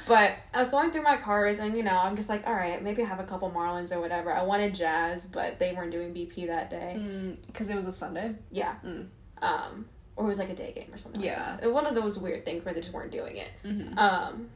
But 0.07 0.35
I 0.53 0.59
was 0.59 0.69
going 0.69 0.91
through 0.91 1.03
my 1.03 1.17
cards, 1.17 1.59
and 1.59 1.75
you 1.75 1.83
know, 1.83 1.97
I'm 1.97 2.15
just 2.15 2.29
like, 2.29 2.45
all 2.45 2.53
right, 2.53 2.81
maybe 2.83 3.01
I 3.01 3.05
have 3.05 3.19
a 3.19 3.23
couple 3.23 3.49
Marlins 3.49 3.91
or 3.91 3.99
whatever. 4.01 4.33
I 4.33 4.43
wanted 4.43 4.75
Jazz, 4.75 5.25
but 5.25 5.59
they 5.59 5.73
weren't 5.73 5.91
doing 5.91 6.13
BP 6.13 6.47
that 6.47 6.69
day. 6.69 7.35
Because 7.47 7.69
it 7.69 7.75
was 7.75 7.87
a 7.87 7.91
Sunday. 7.91 8.35
Yeah. 8.51 8.75
Mm. 8.85 9.07
Um, 9.41 9.85
or 10.15 10.25
it 10.25 10.27
was 10.27 10.39
like 10.39 10.49
a 10.49 10.55
day 10.55 10.71
game 10.73 10.89
or 10.91 10.97
something. 10.97 11.21
Yeah. 11.21 11.57
Like. 11.61 11.73
One 11.73 11.85
of 11.85 11.95
those 11.95 12.19
weird 12.19 12.45
things 12.45 12.65
where 12.65 12.73
they 12.73 12.81
just 12.81 12.93
weren't 12.93 13.11
doing 13.11 13.37
it. 13.37 13.49
Mm-hmm. 13.63 13.97
Um, 13.97 14.49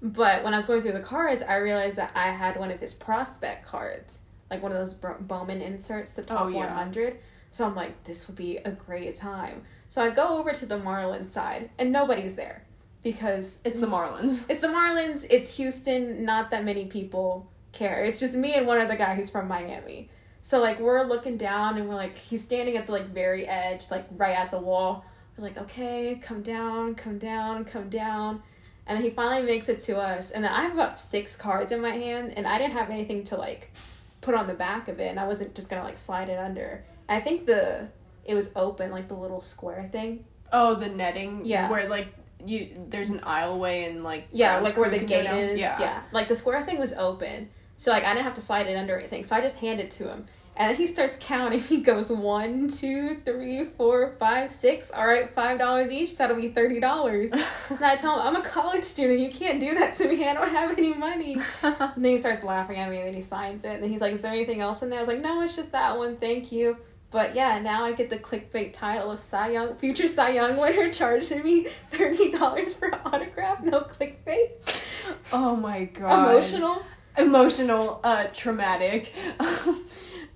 but 0.00 0.44
when 0.44 0.54
I 0.54 0.56
was 0.56 0.66
going 0.66 0.82
through 0.82 0.92
the 0.92 1.00
cards, 1.00 1.42
I 1.42 1.56
realized 1.56 1.96
that 1.96 2.12
I 2.14 2.28
had 2.28 2.56
one 2.56 2.70
of 2.70 2.80
his 2.80 2.94
prospect 2.94 3.66
cards, 3.66 4.18
like 4.50 4.62
one 4.62 4.72
of 4.72 4.78
those 4.78 4.94
Bowman 4.94 5.60
inserts, 5.60 6.12
the 6.12 6.22
oh, 6.22 6.24
top 6.24 6.46
Oh, 6.46 6.48
yeah. 6.48 6.66
100. 6.66 7.18
So 7.50 7.66
I'm 7.66 7.74
like, 7.74 8.04
this 8.04 8.26
would 8.28 8.36
be 8.36 8.58
a 8.58 8.70
great 8.70 9.14
time. 9.14 9.62
So 9.88 10.02
I 10.02 10.10
go 10.10 10.38
over 10.38 10.52
to 10.52 10.66
the 10.66 10.78
Marlins 10.78 11.28
side, 11.28 11.70
and 11.78 11.90
nobody's 11.90 12.34
there 12.34 12.64
because 13.02 13.60
It's 13.64 13.80
the 13.80 13.86
Marlins. 13.86 14.42
it's 14.48 14.60
the 14.60 14.68
Marlins. 14.68 15.26
It's 15.30 15.56
Houston. 15.56 16.24
Not 16.24 16.50
that 16.50 16.64
many 16.64 16.86
people 16.86 17.50
care. 17.72 18.04
It's 18.04 18.20
just 18.20 18.34
me 18.34 18.54
and 18.54 18.66
one 18.66 18.80
other 18.80 18.96
guy 18.96 19.14
who's 19.14 19.30
from 19.30 19.48
Miami. 19.48 20.10
So 20.42 20.60
like 20.60 20.80
we're 20.80 21.04
looking 21.04 21.36
down 21.36 21.76
and 21.76 21.88
we're 21.88 21.94
like 21.94 22.16
he's 22.16 22.42
standing 22.42 22.76
at 22.76 22.86
the 22.86 22.92
like 22.92 23.08
very 23.08 23.46
edge, 23.46 23.90
like 23.90 24.06
right 24.12 24.36
at 24.36 24.50
the 24.50 24.58
wall. 24.58 25.04
We're 25.36 25.44
like, 25.44 25.58
okay, 25.58 26.20
come 26.22 26.42
down, 26.42 26.94
come 26.94 27.18
down, 27.18 27.64
come 27.64 27.88
down. 27.88 28.42
And 28.86 28.96
then 28.96 29.04
he 29.04 29.10
finally 29.10 29.42
makes 29.42 29.68
it 29.68 29.80
to 29.80 29.98
us. 29.98 30.30
And 30.30 30.42
then 30.42 30.50
I 30.50 30.62
have 30.62 30.72
about 30.72 30.98
six 30.98 31.36
cards 31.36 31.70
in 31.70 31.80
my 31.80 31.90
hand 31.90 32.32
and 32.36 32.46
I 32.46 32.58
didn't 32.58 32.72
have 32.72 32.90
anything 32.90 33.22
to 33.24 33.36
like 33.36 33.72
put 34.20 34.34
on 34.34 34.46
the 34.46 34.54
back 34.54 34.88
of 34.88 35.00
it 35.00 35.08
and 35.08 35.18
I 35.20 35.26
wasn't 35.26 35.54
just 35.54 35.68
gonna 35.68 35.84
like 35.84 35.98
slide 35.98 36.28
it 36.28 36.38
under. 36.38 36.84
I 37.08 37.20
think 37.20 37.46
the 37.46 37.88
it 38.24 38.34
was 38.34 38.50
open, 38.54 38.90
like 38.90 39.08
the 39.08 39.14
little 39.14 39.40
square 39.40 39.88
thing. 39.90 40.24
Oh, 40.52 40.74
the 40.74 40.88
netting. 40.88 41.44
Yeah. 41.44 41.70
Where 41.70 41.88
like 41.88 42.08
you 42.44 42.86
there's 42.88 43.10
an 43.10 43.20
aisleway 43.20 43.88
and 43.88 44.04
like 44.04 44.28
Yeah, 44.30 44.60
like 44.60 44.76
where 44.76 44.90
the 44.90 44.98
gate 44.98 45.30
is. 45.30 45.58
Yeah. 45.58 45.80
yeah, 45.80 46.02
Like 46.12 46.28
the 46.28 46.36
square 46.36 46.64
thing 46.64 46.78
was 46.78 46.92
open. 46.92 47.50
So 47.76 47.90
like 47.90 48.04
I 48.04 48.12
didn't 48.12 48.24
have 48.24 48.34
to 48.34 48.40
slide 48.40 48.66
it 48.66 48.76
under 48.76 48.98
anything. 48.98 49.24
So 49.24 49.34
I 49.36 49.40
just 49.40 49.58
handed 49.58 49.86
it 49.86 49.90
to 49.92 50.08
him. 50.08 50.26
And 50.58 50.70
then 50.70 50.76
he 50.76 50.88
starts 50.88 51.16
counting. 51.20 51.60
He 51.68 51.78
goes 51.78 52.10
one, 52.10 52.66
two, 52.68 53.20
three, 53.24 53.64
four, 53.64 54.16
five, 54.18 54.50
six. 54.50 54.90
All 54.90 55.06
right, 55.06 55.30
five 55.30 55.58
dollars 55.58 55.90
each. 55.90 56.10
So 56.14 56.16
that'll 56.24 56.40
be 56.40 56.48
thirty 56.48 56.80
dollars. 56.80 57.30
and 57.32 57.82
I 57.84 57.94
tell 57.94 58.20
him, 58.20 58.26
I'm 58.26 58.36
a 58.36 58.42
college 58.42 58.82
student. 58.84 59.20
You 59.20 59.30
can't 59.30 59.60
do 59.60 59.74
that 59.74 59.94
to 59.94 60.08
me. 60.08 60.26
I 60.26 60.34
don't 60.34 60.48
have 60.50 60.76
any 60.76 60.92
money. 60.94 61.36
And 61.62 62.04
then 62.04 62.12
he 62.12 62.18
starts 62.18 62.42
laughing 62.42 62.76
at 62.78 62.90
me 62.90 62.98
and 62.98 63.06
then 63.06 63.14
he 63.14 63.20
signs 63.20 63.64
it. 63.64 63.70
And 63.74 63.82
then 63.82 63.90
he's 63.90 64.00
like, 64.00 64.12
Is 64.14 64.22
there 64.22 64.32
anything 64.32 64.60
else 64.60 64.82
in 64.82 64.90
there? 64.90 64.98
I 64.98 65.02
was 65.02 65.08
like, 65.08 65.20
No, 65.20 65.42
it's 65.42 65.54
just 65.56 65.72
that 65.72 65.96
one. 65.96 66.16
Thank 66.16 66.50
you. 66.50 66.76
But 67.10 67.34
yeah, 67.34 67.58
now 67.58 67.84
I 67.84 67.92
get 67.92 68.10
the 68.10 68.18
clickbait 68.18 68.72
title 68.74 69.12
of 69.12 69.18
Cy 69.18 69.52
Young, 69.52 69.76
future 69.76 70.08
Cy 70.08 70.30
Young 70.30 70.56
winner, 70.56 70.92
charging 71.00 71.42
me 71.44 71.64
thirty 71.90 72.30
dollars 72.32 72.74
for 72.74 72.88
an 72.88 72.98
autograph. 73.04 73.62
No 73.62 73.80
clickbait. 73.82 74.50
oh 75.32 75.56
my 75.56 75.84
god. 75.84 76.30
Emotional. 76.30 76.82
Emotional. 77.16 78.00
Uh, 78.04 78.26
traumatic. 78.34 79.12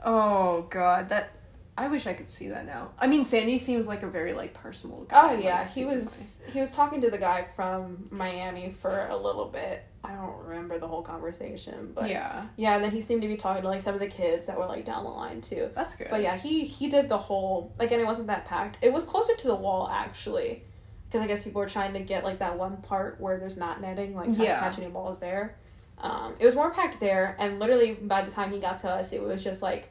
Oh 0.04 0.66
god, 0.71 1.09
that 1.11 1.30
I 1.76 1.88
wish 1.88 2.06
I 2.06 2.12
could 2.12 2.28
see 2.28 2.49
that 2.49 2.66
now. 2.66 2.90
I 2.99 3.06
mean, 3.06 3.25
Sandy 3.25 3.56
seems 3.56 3.88
like 3.88 4.02
a 4.02 4.09
very 4.09 4.35
like 4.35 4.52
personal 4.54 5.04
guy. 5.04 5.30
Oh 5.30 5.35
like, 5.35 5.44
yeah, 5.44 5.61
he 5.62 5.68
super 5.68 5.94
was 6.00 6.40
he 6.52 6.61
was 6.61 6.73
talking 6.73 7.00
to 7.00 7.11
the 7.11 7.18
guy 7.18 7.47
from 7.56 8.09
Miami 8.11 8.75
for 8.80 9.06
a 9.09 9.16
little 9.16 9.47
bit. 9.47 9.85
I 10.04 10.14
don't 10.14 10.37
remember 10.47 10.78
the 10.80 10.88
whole 10.88 11.02
conversation, 11.02 11.92
but 11.94 12.11
yeah, 12.11 12.47
yeah, 12.56 12.75
and 12.75 12.85
then 12.85 12.90
he 12.90 13.00
seemed 13.00 13.23
to 13.23 13.28
be 13.28 13.37
talking 13.37 13.62
to 13.62 13.68
like 13.68 13.80
some 13.80 13.94
of 13.94 14.00
the 14.00 14.09
kids 14.09 14.49
that 14.49 14.59
were 14.59 14.66
like 14.66 14.85
down 14.85 15.04
the 15.04 15.11
line 15.11 15.40
too. 15.40 15.71
that's 15.75 15.94
good. 15.94 16.09
But 16.11 16.23
yeah, 16.23 16.37
he 16.37 16.64
he 16.64 16.88
did 16.88 17.09
the 17.09 17.18
whole 17.18 17.73
like, 17.78 17.90
and 17.92 18.00
it 18.00 18.04
wasn't 18.04 18.26
that 18.26 18.44
packed. 18.44 18.78
It 18.82 18.92
was 18.92 19.04
closer 19.04 19.35
to 19.37 19.47
the 19.47 19.54
wall 19.54 19.88
actually, 19.88 20.64
because 21.06 21.23
I 21.23 21.26
guess 21.28 21.42
people 21.44 21.61
were 21.61 21.68
trying 21.68 21.94
to 21.94 22.00
get 22.00 22.25
like 22.25 22.40
that 22.40 22.59
one 22.59 22.78
part 22.78 23.21
where 23.21 23.38
there's 23.38 23.56
not 23.56 23.80
netting, 23.80 24.14
like 24.14 24.30
Yeah. 24.32 24.59
catch 24.61 24.78
any 24.78 24.88
balls 24.90 25.21
there. 25.21 25.56
Um, 26.02 26.35
it 26.38 26.44
was 26.44 26.54
more 26.54 26.71
packed 26.71 26.99
there, 27.00 27.37
and 27.38 27.59
literally 27.59 27.94
by 27.94 28.23
the 28.23 28.30
time 28.30 28.52
he 28.52 28.59
got 28.59 28.78
to 28.78 28.90
us, 28.90 29.12
it 29.12 29.23
was 29.23 29.42
just 29.42 29.62
like 29.62 29.90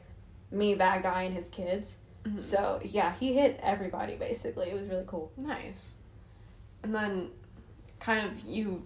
me, 0.50 0.74
that 0.74 1.02
guy, 1.02 1.22
and 1.22 1.34
his 1.34 1.48
kids. 1.48 1.96
Mhm. 2.24 2.38
So 2.38 2.80
yeah, 2.84 3.14
he 3.14 3.34
hit 3.34 3.58
everybody 3.62 4.16
basically. 4.16 4.68
It 4.70 4.74
was 4.74 4.84
really 4.88 5.04
cool. 5.06 5.32
Nice. 5.36 5.94
And 6.82 6.94
then, 6.94 7.30
kind 7.98 8.26
of 8.26 8.40
you, 8.44 8.82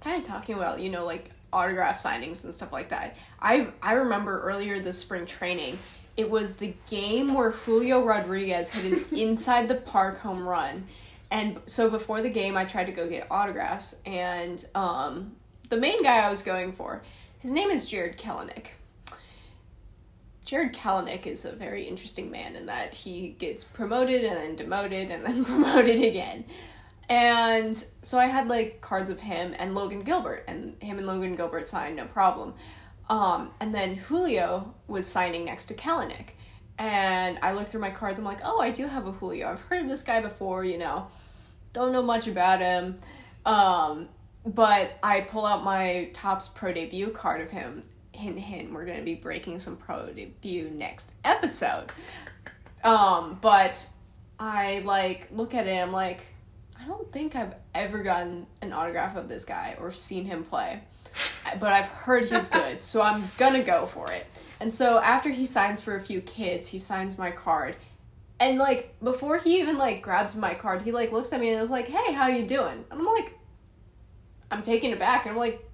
kind 0.00 0.20
of 0.20 0.26
talking 0.26 0.54
about 0.56 0.80
you 0.80 0.90
know 0.90 1.04
like 1.04 1.30
autograph 1.52 2.00
signings 2.00 2.44
and 2.44 2.52
stuff 2.54 2.72
like 2.72 2.90
that. 2.90 3.16
I 3.40 3.68
I 3.82 3.92
remember 3.94 4.42
earlier 4.42 4.78
this 4.80 4.98
spring 4.98 5.26
training, 5.26 5.78
it 6.16 6.28
was 6.30 6.54
the 6.54 6.74
game 6.88 7.34
where 7.34 7.50
Julio 7.50 8.04
Rodriguez 8.04 8.68
hit 8.68 8.92
an 8.92 9.04
inside 9.18 9.68
the 9.68 9.76
park 9.76 10.18
home 10.18 10.46
run, 10.46 10.86
and 11.30 11.60
so 11.66 11.88
before 11.90 12.20
the 12.20 12.30
game 12.30 12.56
I 12.56 12.64
tried 12.64 12.86
to 12.86 12.92
go 12.92 13.08
get 13.08 13.26
autographs, 13.30 14.00
and 14.04 14.64
um, 14.74 15.34
the 15.70 15.76
main 15.76 16.02
guy 16.02 16.18
I 16.18 16.28
was 16.28 16.42
going 16.42 16.72
for, 16.72 17.02
his 17.38 17.52
name 17.52 17.70
is 17.70 17.86
Jarred 17.86 18.18
Kelenic. 18.18 18.66
Jarred 20.44 20.74
Kelenic 20.74 21.26
is 21.26 21.44
a 21.44 21.52
very 21.52 21.84
interesting 21.84 22.30
man 22.30 22.56
in 22.56 22.66
that 22.66 22.94
he 22.94 23.30
gets 23.38 23.62
promoted 23.62 24.24
and 24.24 24.36
then 24.36 24.56
demoted 24.56 25.10
and 25.10 25.24
then 25.24 25.44
promoted 25.46 26.02
again. 26.02 26.44
And 27.08 27.82
so 28.02 28.18
I 28.18 28.26
had 28.26 28.48
like 28.48 28.80
cards 28.80 29.10
of 29.10 29.20
him 29.20 29.54
and 29.58 29.74
Logan 29.74 30.02
Gilbert, 30.02 30.44
and 30.46 30.80
him 30.82 30.98
and 30.98 31.06
Logan 31.06 31.34
Gilbert 31.36 31.66
signed 31.66 31.96
no 31.96 32.06
problem. 32.06 32.54
Um, 33.08 33.52
and 33.60 33.74
then 33.74 33.96
Julio 33.96 34.74
was 34.86 35.06
signing 35.06 35.44
next 35.44 35.66
to 35.66 35.74
Kelenic. 35.74 36.30
And 36.78 37.38
I 37.42 37.52
looked 37.52 37.68
through 37.68 37.80
my 37.80 37.90
cards, 37.90 38.18
I'm 38.18 38.24
like, 38.24 38.40
oh, 38.44 38.60
I 38.60 38.70
do 38.70 38.86
have 38.86 39.06
a 39.06 39.12
Julio. 39.12 39.48
I've 39.48 39.60
heard 39.60 39.82
of 39.82 39.88
this 39.88 40.02
guy 40.02 40.20
before, 40.20 40.64
you 40.64 40.78
know, 40.78 41.08
don't 41.72 41.92
know 41.92 42.02
much 42.02 42.26
about 42.26 42.60
him. 42.60 42.98
Um, 43.44 44.08
but 44.44 44.92
I 45.02 45.22
pull 45.22 45.46
out 45.46 45.64
my 45.64 46.10
Topps 46.12 46.48
Pro 46.48 46.72
Debut 46.72 47.10
card 47.10 47.40
of 47.40 47.50
him. 47.50 47.82
Hint, 48.12 48.38
hint, 48.38 48.72
we're 48.72 48.84
going 48.84 48.98
to 48.98 49.04
be 49.04 49.14
breaking 49.14 49.58
some 49.58 49.76
Pro 49.76 50.06
Debut 50.06 50.70
next 50.70 51.12
episode. 51.24 51.92
Um, 52.82 53.38
but 53.40 53.86
I 54.38 54.80
like 54.80 55.28
look 55.30 55.54
at 55.54 55.66
it 55.66 55.76
I'm 55.76 55.92
like, 55.92 56.24
I 56.80 56.86
don't 56.86 57.10
think 57.12 57.36
I've 57.36 57.54
ever 57.74 58.02
gotten 58.02 58.46
an 58.62 58.72
autograph 58.72 59.16
of 59.16 59.28
this 59.28 59.44
guy 59.44 59.76
or 59.78 59.92
seen 59.92 60.24
him 60.24 60.44
play. 60.44 60.80
But 61.58 61.72
I've 61.72 61.88
heard 61.88 62.26
he's 62.26 62.48
good, 62.48 62.80
so 62.80 63.02
I'm 63.02 63.24
gonna 63.36 63.62
go 63.62 63.84
for 63.86 64.10
it. 64.10 64.26
And 64.60 64.72
so 64.72 64.98
after 64.98 65.28
he 65.28 65.44
signs 65.46 65.80
for 65.80 65.96
a 65.96 66.00
few 66.00 66.20
kids, 66.22 66.68
he 66.68 66.78
signs 66.78 67.18
my 67.18 67.30
card. 67.30 67.76
And 68.38 68.56
like 68.56 68.94
before 69.02 69.36
he 69.36 69.60
even 69.60 69.76
like 69.76 70.00
grabs 70.00 70.34
my 70.34 70.54
card, 70.54 70.82
he 70.82 70.92
like 70.92 71.12
looks 71.12 71.32
at 71.32 71.40
me 71.40 71.50
and 71.50 71.62
is 71.62 71.70
like, 71.70 71.88
"Hey, 71.88 72.12
how 72.12 72.28
you 72.28 72.46
doing?" 72.46 72.84
And 72.90 73.00
I'm 73.00 73.04
like, 73.04 73.38
I'm 74.50 74.62
taken 74.62 74.92
aback, 74.92 75.24
and 75.24 75.32
I'm 75.32 75.38
like, 75.38 75.64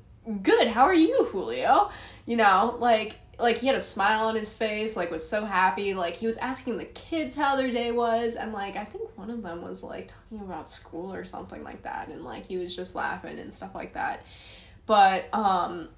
"Good, 0.43 0.69
how 0.69 0.85
are 0.85 0.95
you, 0.95 1.25
Julio?" 1.25 1.91
You 2.27 2.37
know, 2.37 2.77
like 2.79 3.17
like 3.39 3.59
he 3.59 3.67
had 3.67 3.77
a 3.77 3.81
smile 3.81 4.27
on 4.27 4.35
his 4.35 4.53
face, 4.53 4.97
like 4.97 5.11
was 5.11 5.27
so 5.29 5.45
happy. 5.45 5.95
Like 5.95 6.15
he 6.15 6.27
was 6.27 6.37
asking 6.39 6.79
the 6.79 6.87
kids 6.87 7.35
how 7.35 7.57
their 7.57 7.71
day 7.71 7.93
was, 7.93 8.37
and 8.37 8.53
like 8.53 8.77
I 8.77 8.85
think 8.85 9.17
one 9.17 9.31
of 9.31 9.43
them 9.43 9.63
was 9.63 9.83
like 9.83 10.09
talking 10.09 10.41
about 10.45 10.69
school 10.69 11.13
or 11.13 11.25
something 11.25 11.63
like 11.63 11.83
that, 11.83 12.09
and 12.09 12.25
like 12.25 12.47
he 12.47 12.57
was 12.59 12.75
just 12.75 12.95
laughing 12.95 13.39
and 13.39 13.53
stuff 13.53 13.75
like 13.75 13.95
that. 13.95 14.25
But 14.87 15.27
um, 15.33 15.89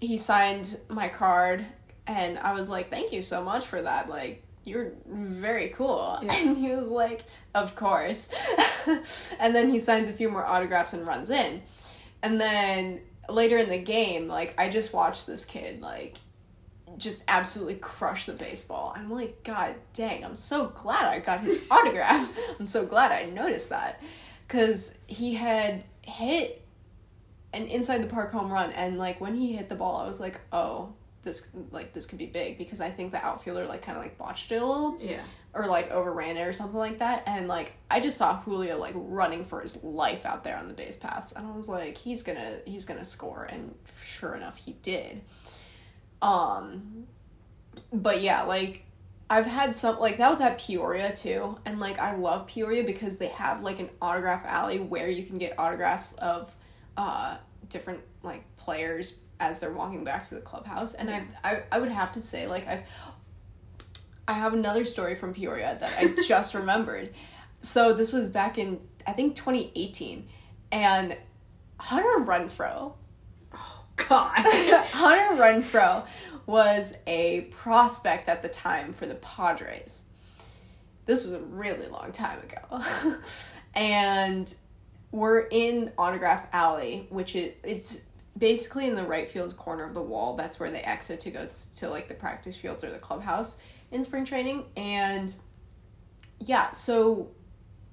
he 0.00 0.16
signed 0.16 0.78
my 0.88 1.08
card, 1.08 1.64
and 2.06 2.38
I 2.38 2.52
was 2.52 2.68
like, 2.68 2.90
"Thank 2.90 3.12
you 3.12 3.22
so 3.22 3.42
much 3.42 3.66
for 3.66 3.82
that." 3.82 4.08
Like 4.08 4.42
you're 4.66 4.92
very 5.06 5.68
cool. 5.68 6.18
Yeah. 6.22 6.34
And 6.42 6.56
he 6.56 6.70
was 6.72 6.88
like, 6.88 7.24
Of 7.54 7.74
course. 7.76 8.28
and 9.38 9.54
then 9.54 9.70
he 9.70 9.78
signs 9.78 10.10
a 10.10 10.12
few 10.12 10.28
more 10.28 10.44
autographs 10.44 10.92
and 10.92 11.06
runs 11.06 11.30
in. 11.30 11.62
And 12.26 12.40
then 12.40 13.02
later 13.28 13.56
in 13.56 13.68
the 13.68 13.78
game, 13.78 14.26
like, 14.26 14.52
I 14.58 14.68
just 14.68 14.92
watched 14.92 15.28
this 15.28 15.44
kid, 15.44 15.80
like, 15.80 16.16
just 16.96 17.22
absolutely 17.28 17.76
crush 17.76 18.26
the 18.26 18.32
baseball. 18.32 18.92
I'm 18.96 19.08
like, 19.08 19.44
God 19.44 19.76
dang, 19.94 20.24
I'm 20.24 20.34
so 20.34 20.72
glad 20.74 21.04
I 21.04 21.20
got 21.20 21.42
his 21.42 21.68
autograph. 21.70 22.28
I'm 22.58 22.66
so 22.66 22.84
glad 22.84 23.12
I 23.12 23.26
noticed 23.30 23.68
that. 23.68 24.02
Because 24.44 24.98
he 25.06 25.34
had 25.34 25.84
hit 26.02 26.66
an 27.52 27.66
inside 27.66 28.02
the 28.02 28.08
park 28.08 28.32
home 28.32 28.52
run, 28.52 28.72
and, 28.72 28.98
like, 28.98 29.20
when 29.20 29.36
he 29.36 29.52
hit 29.52 29.68
the 29.68 29.76
ball, 29.76 29.98
I 29.98 30.08
was 30.08 30.18
like, 30.18 30.40
oh, 30.52 30.94
this 31.26 31.48
like 31.70 31.92
this 31.92 32.06
could 32.06 32.16
be 32.18 32.24
big 32.24 32.56
because 32.56 32.80
I 32.80 32.88
think 32.90 33.12
the 33.12 33.22
outfielder 33.22 33.66
like 33.66 33.82
kind 33.82 33.98
of 33.98 34.02
like 34.02 34.16
botched 34.16 34.50
it 34.50 34.62
a 34.62 34.64
little 34.66 34.96
Yeah. 34.98 35.20
or 35.52 35.66
like 35.66 35.90
overran 35.90 36.38
it 36.38 36.46
or 36.46 36.54
something 36.54 36.78
like 36.78 36.98
that. 37.00 37.24
And 37.26 37.46
like 37.48 37.74
I 37.90 38.00
just 38.00 38.16
saw 38.16 38.40
Julio 38.40 38.78
like 38.78 38.94
running 38.96 39.44
for 39.44 39.60
his 39.60 39.82
life 39.84 40.24
out 40.24 40.42
there 40.44 40.56
on 40.56 40.68
the 40.68 40.74
base 40.74 40.96
paths, 40.96 41.32
and 41.32 41.46
I 41.46 41.50
was 41.54 41.68
like, 41.68 41.98
he's 41.98 42.22
gonna 42.22 42.60
he's 42.64 42.86
gonna 42.86 43.04
score, 43.04 43.44
and 43.44 43.74
sure 44.02 44.34
enough, 44.34 44.56
he 44.56 44.72
did. 44.80 45.20
Um, 46.22 47.06
but 47.92 48.22
yeah, 48.22 48.42
like 48.44 48.84
I've 49.28 49.46
had 49.46 49.74
some 49.74 49.98
like 49.98 50.18
that 50.18 50.28
was 50.30 50.40
at 50.40 50.58
Peoria 50.58 51.12
too, 51.14 51.58
and 51.66 51.80
like 51.80 51.98
I 51.98 52.14
love 52.16 52.46
Peoria 52.46 52.84
because 52.84 53.18
they 53.18 53.28
have 53.28 53.62
like 53.62 53.80
an 53.80 53.90
autograph 54.00 54.44
alley 54.46 54.78
where 54.80 55.10
you 55.10 55.24
can 55.24 55.36
get 55.38 55.58
autographs 55.58 56.14
of 56.14 56.54
uh 56.96 57.36
different 57.68 58.00
like 58.22 58.44
players 58.56 59.18
as 59.40 59.60
they're 59.60 59.72
walking 59.72 60.04
back 60.04 60.22
to 60.24 60.34
the 60.34 60.40
clubhouse 60.40 60.94
and 60.94 61.10
I've, 61.10 61.26
I 61.44 61.62
I 61.72 61.78
would 61.80 61.90
have 61.90 62.12
to 62.12 62.22
say 62.22 62.46
like 62.46 62.66
I've 62.66 62.82
I 64.28 64.32
have 64.32 64.54
another 64.54 64.84
story 64.84 65.14
from 65.14 65.34
Peoria 65.34 65.76
that 65.78 65.92
I 65.98 66.20
just 66.26 66.54
remembered. 66.54 67.14
So 67.60 67.92
this 67.92 68.12
was 68.12 68.30
back 68.30 68.58
in 68.58 68.80
I 69.06 69.12
think 69.12 69.36
2018 69.36 70.26
and 70.72 71.16
Hunter 71.78 72.24
Renfroe 72.24 72.92
oh 73.54 73.84
God. 73.96 74.32
Hunter 74.36 75.42
Renfroe 75.42 76.06
was 76.46 76.96
a 77.06 77.42
prospect 77.50 78.28
at 78.28 78.42
the 78.42 78.48
time 78.48 78.92
for 78.92 79.06
the 79.06 79.16
Padres. 79.16 80.04
This 81.04 81.22
was 81.22 81.32
a 81.32 81.40
really 81.40 81.86
long 81.86 82.12
time 82.12 82.40
ago. 82.40 83.16
and 83.74 84.52
we're 85.12 85.40
in 85.40 85.92
Autograph 85.98 86.48
Alley, 86.52 87.06
which 87.10 87.36
is 87.36 87.52
it's 87.62 88.02
basically 88.36 88.86
in 88.86 88.94
the 88.94 89.04
right 89.04 89.28
field 89.28 89.56
corner 89.56 89.84
of 89.84 89.94
the 89.94 90.02
wall. 90.02 90.36
That's 90.36 90.60
where 90.60 90.70
they 90.70 90.80
exit 90.80 91.20
to 91.20 91.30
go 91.30 91.48
to 91.76 91.88
like 91.88 92.08
the 92.08 92.14
practice 92.14 92.56
fields 92.56 92.84
or 92.84 92.90
the 92.90 92.98
clubhouse 92.98 93.58
in 93.90 94.02
spring 94.02 94.24
training. 94.24 94.66
And 94.76 95.34
yeah, 96.40 96.72
so 96.72 97.30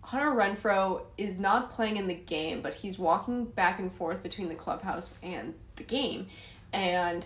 Hunter 0.01 0.31
Renfroe 0.31 1.03
is 1.17 1.39
not 1.39 1.69
playing 1.69 1.97
in 1.97 2.07
the 2.07 2.13
game, 2.13 2.61
but 2.61 2.73
he's 2.73 2.99
walking 2.99 3.45
back 3.45 3.79
and 3.79 3.91
forth 3.91 4.21
between 4.21 4.49
the 4.49 4.55
clubhouse 4.55 5.17
and 5.23 5.53
the 5.77 5.83
game. 5.83 6.27
And 6.73 7.25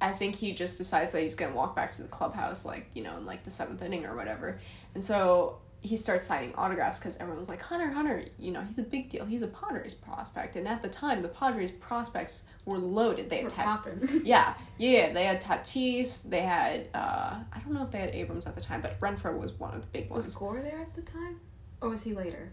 I 0.00 0.10
think 0.10 0.34
he 0.34 0.52
just 0.52 0.76
decides 0.76 1.12
that 1.12 1.22
he's 1.22 1.36
to 1.36 1.46
walk 1.56 1.76
back 1.76 1.90
to 1.90 2.02
the 2.02 2.08
clubhouse, 2.08 2.64
like, 2.64 2.90
you 2.94 3.02
know, 3.02 3.16
in 3.16 3.24
like 3.24 3.44
the 3.44 3.50
seventh 3.50 3.80
inning 3.80 4.06
or 4.06 4.16
whatever. 4.16 4.58
And 4.94 5.04
so 5.04 5.58
he 5.84 5.96
starts 5.96 6.26
signing 6.26 6.54
autographs 6.54 6.98
because 6.98 7.18
everyone's 7.18 7.48
like, 7.50 7.60
Hunter, 7.60 7.88
Hunter, 7.90 8.24
you 8.38 8.50
know, 8.52 8.62
he's 8.62 8.78
a 8.78 8.82
big 8.82 9.10
deal. 9.10 9.26
He's 9.26 9.42
a 9.42 9.46
Padres 9.48 9.92
prospect. 9.94 10.56
And 10.56 10.66
at 10.66 10.82
the 10.82 10.88
time, 10.88 11.20
the 11.20 11.28
Padres 11.28 11.70
prospects 11.72 12.44
were 12.64 12.78
loaded. 12.78 13.28
They 13.28 13.42
had 13.42 13.50
Tat- 13.50 13.86
yeah, 14.24 14.54
yeah, 14.78 15.12
they 15.12 15.24
had 15.24 15.42
Tatis. 15.42 16.22
They 16.28 16.40
had, 16.40 16.88
uh, 16.94 17.36
I 17.52 17.58
don't 17.60 17.74
know 17.74 17.82
if 17.84 17.90
they 17.90 17.98
had 17.98 18.10
Abrams 18.14 18.46
at 18.46 18.54
the 18.54 18.62
time, 18.62 18.80
but 18.80 18.98
Renfroe 18.98 19.38
was 19.38 19.52
one 19.52 19.74
of 19.74 19.82
the 19.82 19.86
big 19.88 20.08
Was 20.10 20.24
ones. 20.24 20.36
Gore 20.36 20.60
there 20.62 20.80
at 20.80 20.94
the 20.94 21.02
time? 21.02 21.38
Or 21.82 21.90
was 21.90 22.02
he 22.02 22.14
later? 22.14 22.50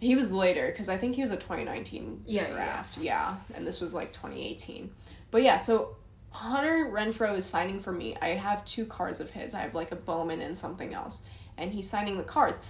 He 0.00 0.14
was 0.14 0.30
later 0.30 0.66
because 0.66 0.90
I 0.90 0.98
think 0.98 1.14
he 1.14 1.22
was 1.22 1.30
a 1.30 1.36
2019 1.36 2.24
Yeah, 2.26 2.42
yeah. 2.42 2.52
draft. 2.52 2.98
Yeah. 2.98 3.36
and 3.56 3.66
this 3.66 3.80
was 3.80 3.94
like 3.94 4.12
2018. 4.12 4.90
But 5.30 5.42
yeah, 5.42 5.56
so 5.56 5.96
Hunter 6.30 6.90
Renfroe 6.92 7.36
is 7.38 7.46
signing 7.46 7.80
for 7.80 7.92
me. 7.92 8.14
I 8.20 8.28
have 8.30 8.62
two 8.66 8.84
cards 8.84 9.20
of 9.20 9.30
his. 9.30 9.54
I 9.54 9.60
have 9.60 9.74
like 9.74 9.92
a 9.92 9.96
Bowman 9.96 10.42
and 10.42 10.58
something 10.58 10.92
else, 10.92 11.24
and 11.58 11.72
he's 11.72 11.88
signing 11.88 12.16
the 12.16 12.24
cards. 12.24 12.60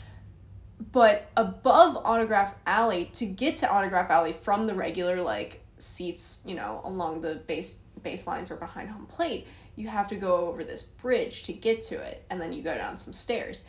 But 0.92 1.30
above 1.36 1.96
Autograph 2.04 2.54
Alley, 2.66 3.10
to 3.14 3.26
get 3.26 3.56
to 3.58 3.70
Autograph 3.70 4.10
Alley 4.10 4.32
from 4.32 4.66
the 4.66 4.74
regular 4.74 5.22
like 5.22 5.60
seats, 5.78 6.42
you 6.44 6.54
know, 6.54 6.80
along 6.84 7.20
the 7.20 7.36
base 7.46 7.74
baselines 8.02 8.50
or 8.50 8.56
behind 8.56 8.90
home 8.90 9.06
plate, 9.06 9.46
you 9.76 9.88
have 9.88 10.08
to 10.08 10.16
go 10.16 10.36
over 10.48 10.62
this 10.62 10.82
bridge 10.82 11.42
to 11.44 11.52
get 11.52 11.82
to 11.84 11.96
it, 11.96 12.24
and 12.30 12.40
then 12.40 12.52
you 12.52 12.62
go 12.62 12.74
down 12.74 12.98
some 12.98 13.12
stairs. 13.12 13.64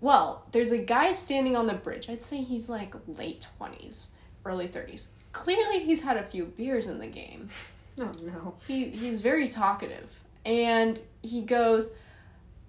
Well, 0.00 0.46
there's 0.52 0.72
a 0.72 0.78
guy 0.78 1.12
standing 1.12 1.56
on 1.56 1.66
the 1.66 1.74
bridge. 1.74 2.08
I'd 2.08 2.22
say 2.22 2.38
he's 2.38 2.68
like 2.68 2.94
late 3.06 3.46
20s, 3.60 4.10
early 4.44 4.68
30s. 4.68 5.08
Clearly, 5.32 5.80
he's 5.80 6.02
had 6.02 6.16
a 6.16 6.22
few 6.22 6.46
beers 6.46 6.86
in 6.86 6.98
the 6.98 7.06
game. 7.06 7.48
Oh 7.98 8.12
no. 8.22 8.54
He 8.66 8.88
he's 8.88 9.20
very 9.20 9.46
talkative, 9.46 10.10
and 10.46 10.98
he 11.22 11.42
goes, 11.42 11.92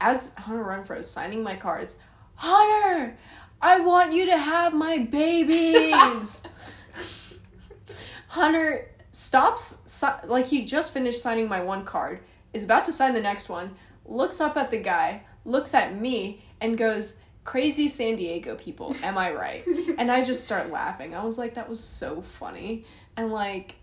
as 0.01 0.33
Hunter 0.33 0.63
Renfroe 0.63 0.97
is 0.97 1.09
signing 1.09 1.43
my 1.43 1.55
cards, 1.55 1.95
Hunter, 2.35 3.15
I 3.61 3.79
want 3.79 4.11
you 4.11 4.25
to 4.25 4.37
have 4.37 4.73
my 4.73 4.97
babies. 4.97 6.41
Hunter 8.27 8.89
stops, 9.11 9.77
si- 9.85 10.07
like 10.25 10.47
he 10.47 10.65
just 10.65 10.91
finished 10.91 11.21
signing 11.21 11.47
my 11.47 11.61
one 11.61 11.85
card, 11.85 12.19
is 12.53 12.63
about 12.63 12.85
to 12.85 12.91
sign 12.91 13.13
the 13.13 13.21
next 13.21 13.47
one, 13.47 13.75
looks 14.05 14.41
up 14.41 14.57
at 14.57 14.71
the 14.71 14.79
guy, 14.79 15.23
looks 15.45 15.73
at 15.73 15.95
me, 15.95 16.43
and 16.59 16.77
goes, 16.77 17.17
Crazy 17.43 17.87
San 17.87 18.15
Diego 18.15 18.55
people, 18.55 18.95
am 19.03 19.17
I 19.17 19.33
right? 19.33 19.65
and 19.97 20.11
I 20.11 20.23
just 20.23 20.43
start 20.45 20.71
laughing. 20.71 21.15
I 21.15 21.23
was 21.23 21.37
like, 21.37 21.53
that 21.55 21.69
was 21.69 21.79
so 21.79 22.21
funny. 22.21 22.85
And 23.17 23.31
like, 23.31 23.75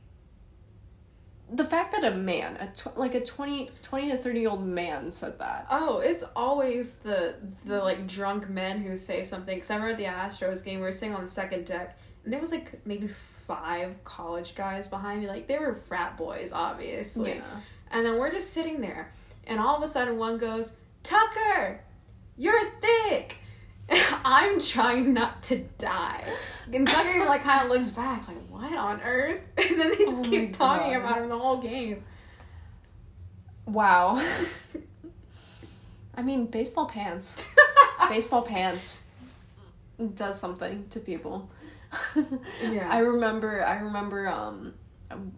the 1.51 1.65
fact 1.65 1.93
that 1.93 2.05
a 2.05 2.15
man, 2.15 2.57
a 2.57 2.67
tw- 2.69 2.97
like 2.97 3.15
a 3.15 3.25
20, 3.25 3.71
20 3.83 4.11
to 4.11 4.19
30 4.19 4.41
year 4.41 4.51
old 4.51 4.67
man 4.67 5.11
said 5.11 5.39
that. 5.39 5.67
Oh, 5.71 5.99
it's 5.99 6.25
always 6.37 6.97
the 6.97 7.37
the 7.65 7.79
like 7.79 8.07
drunk 8.07 8.49
men 8.49 8.81
who 8.83 8.97
say 8.97 9.23
something. 9.23 9.57
Because 9.57 9.71
I 9.71 9.77
remember 9.77 9.93
at 9.93 9.99
the 9.99 10.05
Astros 10.45 10.65
game, 10.65 10.81
we 10.81 10.83
were 10.83 10.93
sitting 10.93 11.15
on 11.15 11.23
the 11.23 11.31
second 11.31 11.67
deck, 11.67 11.99
and 12.25 12.33
there 12.33 12.41
was 12.41 12.51
like 12.51 12.85
maybe 12.87 13.09
five 13.09 14.03
college 14.05 14.55
guys 14.55 14.89
behind 14.89 15.21
me. 15.21 15.29
Like 15.29 15.47
they 15.49 15.59
were 15.59 15.75
frat 15.75 16.17
boys, 16.19 16.53
obviously. 16.53 17.35
Yeah. 17.35 17.61
And 17.91 18.05
then 18.05 18.19
we're 18.19 18.31
just 18.33 18.53
sitting 18.53 18.81
there, 18.81 19.13
and 19.47 19.59
all 19.59 19.77
of 19.77 19.83
a 19.83 19.89
sudden 19.89 20.19
one 20.19 20.37
goes, 20.37 20.73
Tucker, 21.03 21.81
you're 22.37 22.71
thick. 22.83 23.39
I'm 24.25 24.61
trying 24.61 25.15
not 25.15 25.43
to 25.45 25.59
die. 25.79 26.25
And 26.73 26.87
Tucker 26.87 27.25
like 27.29 27.43
kind 27.43 27.65
of 27.65 27.71
looks 27.71 27.91
back, 27.91 28.27
like, 28.29 28.37
what 28.49 28.73
on 28.73 29.01
earth? 29.03 29.41
And 29.59 29.81
then 29.81 29.91
they 29.91 30.05
just 30.05 30.27
Oh 30.27 30.31
keep 30.31 30.53
talking 30.53 30.93
God. 30.93 31.01
about 31.01 31.19
him 31.23 31.29
the 31.29 31.39
whole 31.39 31.59
game. 31.59 32.05
Wow. 33.67 34.23
I 36.15 36.23
mean, 36.23 36.47
baseball 36.47 36.87
pants. 36.87 37.45
baseball 38.09 38.43
pants 38.43 39.03
does 40.15 40.39
something 40.41 40.87
to 40.91 41.01
people. 41.01 41.49
Yeah. 42.63 42.87
I 42.91 42.99
remember 43.01 43.65
I 43.65 43.81
remember 43.81 44.29
um 44.29 44.75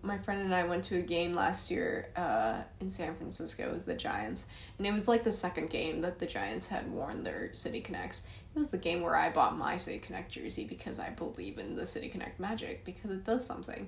my 0.03 0.19
friend 0.19 0.41
and 0.43 0.55
I 0.55 0.65
went 0.65 0.83
to 0.85 0.97
a 0.97 1.03
game 1.03 1.33
last 1.35 1.71
year 1.71 2.09
uh, 2.17 2.63
in 2.81 2.91
San 2.91 3.15
Francisco. 3.15 3.69
It 3.69 3.73
was 3.73 3.85
the 3.85 3.95
Giants, 3.95 4.47
and 4.79 4.87
it 4.87 4.93
was 4.93 5.07
like 5.07 5.23
the 5.23 5.31
second 5.31 5.71
game 5.71 6.01
that 6.01 6.19
the 6.19 6.27
Giants 6.27 6.67
had 6.67 6.91
worn 6.91 7.23
their 7.23 7.51
City 7.53 7.81
Connects. 7.81 8.25
It 8.55 8.59
was 8.59 8.71
the 8.71 8.79
game 8.79 9.03
where 9.03 9.15
I 9.15 9.31
bought 9.31 9.57
my 9.57 9.77
City 9.77 9.99
Connect 9.99 10.33
jersey 10.33 10.65
because 10.65 10.99
I 10.99 11.11
believe 11.11 11.59
in 11.59 11.77
the 11.77 11.87
City 11.87 12.09
Connect 12.09 12.41
magic 12.41 12.85
because 12.85 13.11
it 13.11 13.25
does 13.25 13.47
something. 13.47 13.87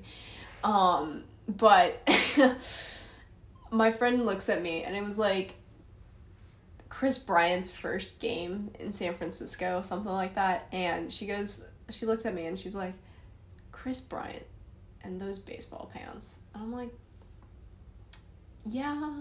Um, 0.62 1.24
but 1.48 2.08
my 3.70 3.90
friend 3.90 4.24
looks 4.24 4.48
at 4.48 4.62
me 4.62 4.84
and 4.84 4.94
it 4.94 5.02
was 5.02 5.18
like 5.18 5.54
Kris 6.88 7.18
Bryant's 7.18 7.70
first 7.70 8.20
game 8.20 8.70
in 8.78 8.92
San 8.92 9.14
Francisco, 9.14 9.82
something 9.82 10.12
like 10.12 10.34
that, 10.36 10.68
and 10.72 11.10
she 11.10 11.26
goes, 11.26 11.64
she 11.90 12.06
looks 12.06 12.26
at 12.26 12.34
me 12.34 12.46
and 12.46 12.58
she's 12.58 12.76
like, 12.76 12.94
Kris 13.72 14.00
Bryant 14.00 14.44
and 15.02 15.20
those 15.20 15.38
baseball 15.38 15.90
pants. 15.92 16.38
And 16.54 16.62
I'm 16.62 16.72
like, 16.72 16.90
yeah, 18.64 19.14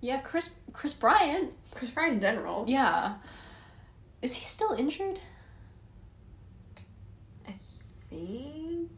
yeah, 0.00 0.20
Kris 0.20 0.54
Kris 0.72 0.94
Bryant, 0.94 1.52
Kris 1.74 1.90
Bryant 1.90 2.14
in 2.14 2.20
general. 2.20 2.64
yeah. 2.66 3.14
Is 4.22 4.34
he 4.34 4.44
still 4.44 4.72
injured? 4.72 5.18
I 7.48 7.54
think 8.08 8.90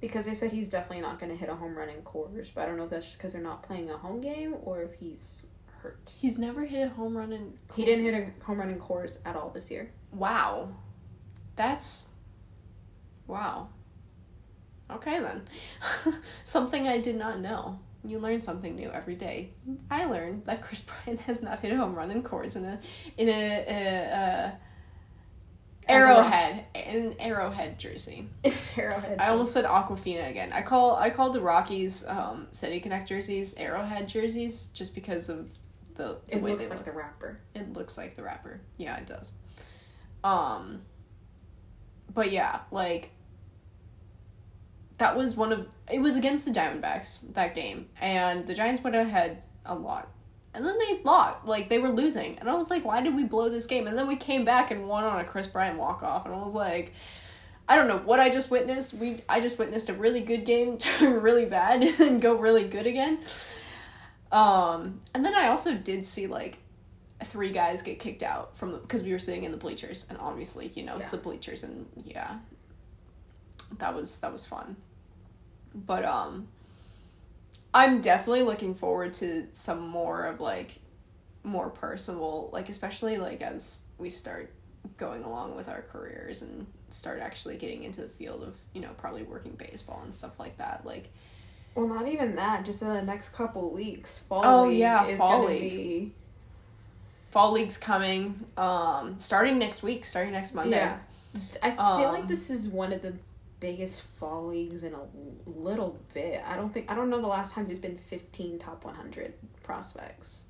because 0.00 0.26
they 0.26 0.34
said 0.34 0.52
he's 0.52 0.68
definitely 0.68 1.00
not 1.00 1.18
going 1.18 1.30
to 1.30 1.36
hit 1.36 1.48
a 1.48 1.54
home 1.54 1.76
run 1.76 1.88
in 1.88 2.02
Coors, 2.02 2.50
but 2.54 2.62
I 2.62 2.66
don't 2.66 2.76
know 2.76 2.84
if 2.84 2.90
that's 2.90 3.06
just 3.06 3.18
because 3.18 3.32
they're 3.32 3.42
not 3.42 3.62
playing 3.62 3.90
a 3.90 3.96
home 3.96 4.20
game 4.20 4.54
or 4.62 4.82
if 4.82 4.94
he's 4.94 5.46
hurt. 5.82 6.12
He's 6.16 6.38
never 6.38 6.64
hit 6.64 6.88
a 6.88 6.90
home 6.90 7.16
run 7.16 7.32
in. 7.32 7.54
He 7.74 7.84
didn't 7.84 8.04
hit 8.04 8.14
a 8.14 8.44
home 8.44 8.58
run 8.58 8.70
in 8.70 8.78
Coors 8.78 9.18
at 9.24 9.36
all 9.36 9.50
this 9.50 9.70
year. 9.70 9.90
Wow, 10.12 10.70
that's 11.54 12.08
wow. 13.26 13.68
Okay 14.90 15.18
then, 15.18 15.42
something 16.44 16.86
I 16.86 16.98
did 16.98 17.16
not 17.16 17.40
know. 17.40 17.80
You 18.08 18.18
learn 18.18 18.42
something 18.42 18.74
new 18.76 18.90
every 18.90 19.14
day. 19.16 19.50
I 19.90 20.04
learned 20.06 20.44
that 20.46 20.62
Kris 20.62 20.80
Bryant 21.04 21.20
has 21.20 21.42
not 21.42 21.60
hit 21.60 21.72
a 21.72 21.76
home 21.76 21.94
run 21.94 22.10
in 22.10 22.22
Coors 22.22 22.56
in 22.56 22.64
a 22.64 22.78
in 23.16 23.28
a, 23.28 23.32
a, 23.32 23.74
a 23.74 24.58
a 25.88 25.92
Arrowhead 25.92 26.64
an 26.74 27.14
Arrowhead 27.20 27.78
jersey. 27.78 28.28
Arrowhead. 28.76 29.18
I 29.20 29.28
almost 29.28 29.52
said 29.52 29.64
Aquafina 29.64 30.28
again. 30.28 30.52
I 30.52 30.62
call 30.62 30.96
I 30.96 31.10
call 31.10 31.32
the 31.32 31.40
Rockies 31.40 32.04
um, 32.08 32.48
City 32.52 32.80
Connect 32.80 33.08
jerseys 33.08 33.54
Arrowhead 33.56 34.08
jerseys 34.08 34.68
just 34.74 34.94
because 34.94 35.28
of 35.28 35.48
the, 35.94 36.18
the 36.28 36.36
It 36.36 36.42
way 36.42 36.50
looks 36.52 36.64
they 36.64 36.68
like 36.70 36.78
look. 36.78 36.84
the 36.86 36.92
rapper. 36.92 37.36
It 37.54 37.72
looks 37.72 37.96
like 37.96 38.14
the 38.16 38.22
rapper. 38.22 38.60
Yeah, 38.78 38.96
it 38.98 39.06
does. 39.06 39.32
Um 40.24 40.82
but 42.14 42.30
yeah, 42.32 42.60
like 42.70 43.10
that 44.98 45.16
was 45.16 45.36
one 45.36 45.52
of 45.52 45.68
it 45.90 46.00
was 46.00 46.16
against 46.16 46.44
the 46.44 46.50
Diamondbacks 46.50 47.32
that 47.34 47.54
game 47.54 47.88
and 48.00 48.46
the 48.46 48.54
Giants 48.54 48.82
went 48.82 48.96
ahead 48.96 49.42
a 49.64 49.74
lot. 49.74 50.08
And 50.54 50.64
then 50.64 50.78
they 50.78 51.02
lost. 51.04 51.44
Like 51.44 51.68
they 51.68 51.78
were 51.78 51.90
losing. 51.90 52.38
And 52.38 52.48
I 52.48 52.54
was 52.54 52.70
like, 52.70 52.84
why 52.84 53.02
did 53.02 53.14
we 53.14 53.24
blow 53.24 53.50
this 53.50 53.66
game? 53.66 53.86
And 53.86 53.96
then 53.96 54.08
we 54.08 54.16
came 54.16 54.44
back 54.44 54.70
and 54.70 54.88
won 54.88 55.04
on 55.04 55.20
a 55.20 55.24
Kris 55.24 55.46
Bryant 55.46 55.78
walk 55.78 56.02
off 56.02 56.24
and 56.24 56.34
I 56.34 56.42
was 56.42 56.54
like 56.54 56.92
I 57.68 57.76
don't 57.76 57.88
know 57.88 57.98
what 57.98 58.20
I 58.20 58.30
just 58.30 58.50
witnessed. 58.50 58.94
We 58.94 59.22
I 59.28 59.40
just 59.40 59.58
witnessed 59.58 59.88
a 59.88 59.94
really 59.94 60.20
good 60.20 60.44
game 60.44 60.78
turn 60.78 61.20
really 61.20 61.46
bad 61.46 61.82
and 62.00 62.20
go 62.20 62.36
really 62.36 62.68
good 62.68 62.86
again. 62.86 63.18
Um, 64.32 65.00
and 65.14 65.24
then 65.24 65.34
I 65.34 65.48
also 65.48 65.74
did 65.74 66.04
see 66.04 66.26
like 66.26 66.58
three 67.24 67.50
guys 67.52 67.82
get 67.82 67.98
kicked 67.98 68.22
out 68.22 68.56
from 68.56 68.78
because 68.80 69.02
we 69.02 69.12
were 69.12 69.18
sitting 69.18 69.44
in 69.44 69.52
the 69.52 69.56
bleachers, 69.56 70.06
and 70.08 70.18
obviously 70.18 70.70
you 70.74 70.84
know 70.84 70.98
it's 70.98 71.10
the 71.10 71.16
bleachers, 71.16 71.62
and 71.62 71.86
yeah, 72.04 72.38
that 73.78 73.94
was 73.94 74.18
that 74.18 74.32
was 74.32 74.46
fun. 74.46 74.76
But 75.86 76.04
um, 76.04 76.48
I'm 77.74 78.00
definitely 78.00 78.42
looking 78.42 78.74
forward 78.74 79.12
to 79.14 79.46
some 79.52 79.88
more 79.88 80.24
of 80.24 80.40
like 80.40 80.78
more 81.44 81.68
personal, 81.70 82.48
like 82.52 82.68
especially 82.68 83.18
like 83.18 83.42
as 83.42 83.82
we 83.98 84.08
start 84.08 84.52
going 84.98 85.24
along 85.24 85.56
with 85.56 85.68
our 85.68 85.82
careers 85.82 86.42
and 86.42 86.66
start 86.90 87.20
actually 87.20 87.56
getting 87.56 87.82
into 87.82 88.00
the 88.00 88.08
field 88.08 88.42
of 88.44 88.56
you 88.72 88.80
know 88.80 88.90
probably 88.96 89.22
working 89.24 89.52
baseball 89.52 90.00
and 90.04 90.14
stuff 90.14 90.38
like 90.38 90.56
that 90.58 90.86
like 90.86 91.10
Well, 91.74 91.88
not 91.88 92.08
even 92.08 92.36
that. 92.36 92.64
Just 92.64 92.80
in 92.82 92.88
the 92.88 93.02
next 93.02 93.30
couple 93.30 93.70
weeks, 93.70 94.20
fall 94.28 94.42
Oh, 94.44 94.68
league 94.68 94.78
yeah, 94.78 95.06
is 95.06 95.18
fall 95.18 95.44
league. 95.46 95.70
be 95.70 96.12
fall 97.30 97.52
league's 97.52 97.76
coming 97.76 98.46
um 98.56 99.18
starting 99.18 99.58
next 99.58 99.82
week 99.82 100.06
starting 100.06 100.32
next 100.32 100.54
monday 100.54 100.76
yeah. 100.76 100.96
I 101.62 101.70
feel 101.72 102.08
like 102.10 102.22
Um, 102.22 102.28
this 102.28 102.48
is 102.48 102.66
one 102.66 102.94
of 102.94 103.02
the 103.02 103.12
biggest 103.60 104.02
fall 104.02 104.46
leagues 104.46 104.82
in 104.82 104.92
a 104.94 105.00
little 105.46 105.98
bit. 106.14 106.42
I 106.46 106.56
don't 106.56 106.72
think 106.72 106.90
I 106.90 106.94
don't 106.94 107.10
know 107.10 107.20
the 107.20 107.26
last 107.26 107.52
time 107.52 107.66
there's 107.66 107.78
been 107.78 107.96
fifteen 107.98 108.58
top 108.58 108.84
one 108.84 108.94
hundred 108.94 109.34
prospects. 109.62 110.44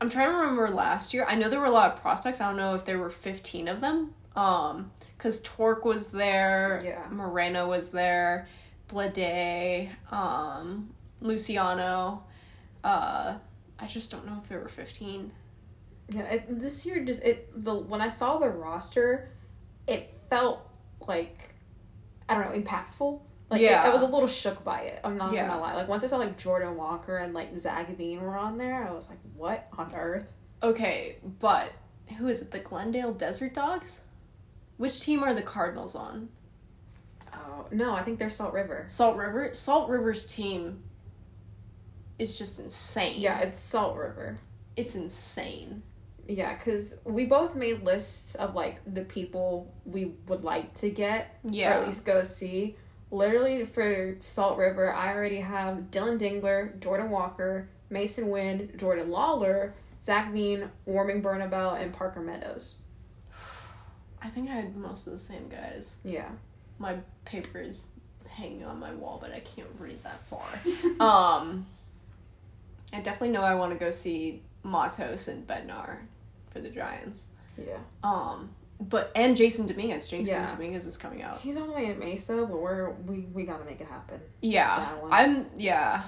i'm 0.00 0.10
trying 0.10 0.30
to 0.30 0.36
remember 0.36 0.68
last 0.68 1.14
year 1.14 1.24
i 1.26 1.34
know 1.34 1.48
there 1.48 1.58
were 1.58 1.64
a 1.64 1.70
lot 1.70 1.90
of 1.94 2.00
prospects 2.02 2.40
i 2.42 2.46
don't 2.48 2.58
know 2.58 2.74
if 2.74 2.84
there 2.84 2.98
were 2.98 3.08
15 3.08 3.66
of 3.68 3.80
them 3.80 4.12
um 4.36 4.90
because 5.16 5.40
Tork 5.40 5.86
was 5.86 6.08
there 6.08 6.82
Yeah. 6.84 7.06
moreno 7.10 7.66
was 7.68 7.90
there 7.92 8.46
blade 8.88 9.88
um 10.10 10.92
luciano 11.22 12.22
uh 12.84 13.38
i 13.80 13.86
just 13.86 14.10
don't 14.10 14.26
know 14.26 14.38
if 14.42 14.48
there 14.50 14.60
were 14.60 14.68
15 14.68 15.32
Yeah, 16.10 16.20
it, 16.24 16.60
this 16.60 16.84
year 16.84 17.02
just 17.02 17.22
it 17.22 17.48
the 17.64 17.74
when 17.74 18.00
I 18.02 18.10
saw 18.10 18.36
the 18.38 18.50
roster, 18.50 19.30
it 19.88 20.12
felt 20.30 20.60
like 21.06 21.54
I 22.28 22.34
don't 22.34 22.44
know 22.50 22.60
impactful. 22.70 23.20
Like 23.50 23.60
Yeah. 23.60 23.82
I 23.84 23.90
was 23.90 24.02
a 24.02 24.06
little 24.06 24.26
shook 24.26 24.64
by 24.64 24.80
it. 24.82 25.00
I'm 25.04 25.16
not 25.16 25.32
Yeah. 25.32 25.46
gonna 25.46 25.60
lie. 25.60 25.74
Like 25.74 25.88
once 25.88 26.02
I 26.02 26.08
saw 26.08 26.16
like 26.16 26.36
Jordan 26.36 26.76
Walker 26.76 27.18
and 27.18 27.32
like 27.34 27.56
Zac 27.58 27.96
Veen 27.96 28.20
were 28.22 28.36
on 28.36 28.58
there, 28.58 28.86
I 28.86 28.92
was 28.92 29.08
like, 29.08 29.18
what 29.34 29.68
on 29.76 29.94
earth? 29.94 30.26
okay 30.62 31.18
but 31.38 31.70
who 32.16 32.28
is 32.28 32.40
it 32.40 32.50
the 32.50 32.58
glendale 32.58 33.12
desert 33.12 33.52
dogs 33.52 34.00
which 34.78 35.02
team 35.02 35.22
are 35.22 35.34
the 35.34 35.42
cardinals 35.42 35.94
on 35.94 36.30
Oh 37.34 37.66
no, 37.70 37.92
I 37.94 38.02
think 38.02 38.18
they're 38.18 38.30
Salt 38.30 38.54
River. 38.54 38.84
Salt 38.88 39.18
River. 39.18 39.50
Salt 39.52 39.90
River's 39.90 40.26
team 40.26 40.82
is 42.18 42.38
just 42.38 42.58
insane. 42.58 43.20
Yeah, 43.20 43.40
it's 43.40 43.58
Salt 43.58 43.96
River. 43.96 44.38
It's 44.76 44.94
insane. 44.94 45.82
Yeah, 46.28 46.54
because 46.54 46.94
we 47.04 47.24
both 47.24 47.54
made 47.54 47.82
lists 47.82 48.34
of 48.34 48.54
like 48.54 48.80
the 48.92 49.02
people 49.02 49.72
we 49.84 50.12
would 50.26 50.44
like 50.44 50.74
to 50.74 50.90
get 50.90 51.38
yeah. 51.44 51.70
or 51.70 51.80
at 51.80 51.86
least 51.86 52.04
go 52.04 52.22
see. 52.22 52.76
Literally 53.10 53.64
for 53.64 54.16
Salt 54.20 54.58
River, 54.58 54.92
I 54.92 55.14
already 55.14 55.40
have 55.40 55.90
Dillon 55.90 56.18
Dingler, 56.18 56.80
Jordan 56.80 57.10
Walker, 57.10 57.68
Masyn 57.90 58.28
Winn, 58.28 58.72
Jordan 58.76 59.08
Lawlar, 59.08 59.72
Zac 60.02 60.32
Veen, 60.32 60.68
Warming 60.84 61.22
Bernabel, 61.22 61.74
and 61.74 61.92
Parker 61.92 62.20
Meadows. 62.20 62.74
I 64.20 64.28
think 64.28 64.50
I 64.50 64.54
had 64.54 64.76
most 64.76 65.06
of 65.06 65.12
the 65.12 65.18
same 65.18 65.48
guys. 65.48 65.96
Yeah. 66.04 66.28
My 66.78 66.98
paper 67.24 67.60
is 67.60 67.88
hanging 68.28 68.64
on 68.64 68.80
my 68.80 68.92
wall, 68.94 69.18
but 69.20 69.32
I 69.32 69.40
can't 69.40 69.68
read 69.78 70.02
that 70.02 70.24
far. 70.24 70.46
um 71.00 71.66
I 72.92 73.00
definitely 73.00 73.30
know 73.30 73.42
I 73.42 73.54
want 73.54 73.72
to 73.72 73.78
go 73.78 73.90
see 73.90 74.42
Matos 74.62 75.28
and 75.28 75.46
Bednar 75.46 75.98
for 76.56 76.62
the 76.62 76.70
Giants. 76.70 77.26
Yeah. 77.58 77.76
Um, 78.02 78.50
but 78.80 79.10
and 79.14 79.36
Jasson 79.36 79.66
Dominguez. 79.66 80.10
Jasson 80.10 80.26
Yeah. 80.26 80.48
Dominguez 80.48 80.86
is 80.86 80.96
coming 80.96 81.22
out. 81.22 81.38
He's 81.38 81.56
on 81.56 81.68
the 81.68 81.72
way 81.72 81.86
in 81.86 81.98
Mesa, 81.98 82.46
but 82.48 82.60
we're 82.60 82.90
we, 83.06 83.20
we 83.32 83.44
gotta 83.44 83.64
make 83.64 83.80
it 83.80 83.86
happen. 83.86 84.20
Yeah, 84.42 84.88
I'm. 85.10 85.46
Yeah, 85.56 86.02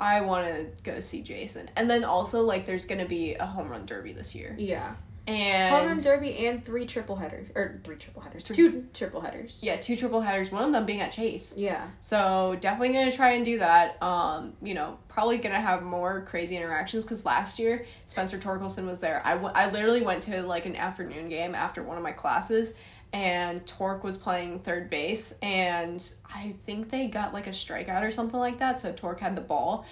I 0.00 0.20
want 0.22 0.46
to 0.46 0.66
go 0.82 1.00
see 1.00 1.22
Jasson, 1.22 1.68
and 1.76 1.88
then 1.90 2.04
also 2.04 2.42
like 2.42 2.64
there's 2.66 2.84
gonna 2.86 3.06
be 3.08 3.34
a 3.34 3.44
home 3.46 3.70
run 3.70 3.84
derby 3.86 4.12
this 4.12 4.34
year, 4.34 4.54
Yeah. 4.58 4.94
And 5.26 5.74
Home 5.74 5.86
run 5.86 5.98
derby 5.98 6.46
and 6.46 6.64
three 6.64 6.86
triple 6.86 7.16
headers 7.16 7.48
or 7.56 7.80
three 7.82 7.96
triple 7.96 8.22
headers, 8.22 8.44
Three- 8.44 8.54
two 8.54 8.86
triple 8.94 9.20
headers. 9.20 9.58
yeah, 9.60 9.76
two 9.76 9.96
triple 9.96 10.20
headers. 10.20 10.52
One 10.52 10.62
of 10.64 10.72
them 10.72 10.86
being 10.86 11.00
at 11.00 11.10
Chase. 11.10 11.52
Yeah. 11.56 11.84
So 12.00 12.56
definitely 12.60 12.90
gonna 12.94 13.10
try 13.10 13.32
and 13.32 13.44
do 13.44 13.58
that. 13.58 14.00
Um, 14.02 14.52
you 14.62 14.74
know, 14.74 14.98
probably 15.08 15.38
gonna 15.38 15.60
have 15.60 15.82
more 15.82 16.22
crazy 16.28 16.56
interactions 16.56 17.04
because 17.04 17.24
last 17.24 17.58
year 17.58 17.84
Spencer 18.06 18.38
Torkelson 18.38 18.86
was 18.86 19.00
there. 19.00 19.20
I, 19.24 19.32
w- 19.32 19.52
I 19.52 19.68
literally 19.70 20.02
went 20.02 20.22
to 20.24 20.42
like 20.42 20.64
an 20.66 20.76
afternoon 20.76 21.28
game 21.28 21.54
after 21.56 21.82
one 21.82 21.96
of 21.96 22.04
my 22.04 22.12
classes, 22.12 22.74
and 23.12 23.66
Tork 23.66 24.04
was 24.04 24.16
playing 24.16 24.60
third 24.60 24.90
base, 24.90 25.38
and 25.42 26.04
I 26.32 26.54
think 26.66 26.90
they 26.90 27.08
got 27.08 27.32
like 27.32 27.46
a 27.46 27.50
strikeout 27.50 28.02
or 28.02 28.10
something 28.12 28.38
like 28.38 28.58
that. 28.60 28.80
So 28.80 28.92
Tork 28.92 29.18
had 29.20 29.34
the 29.36 29.40
ball, 29.40 29.86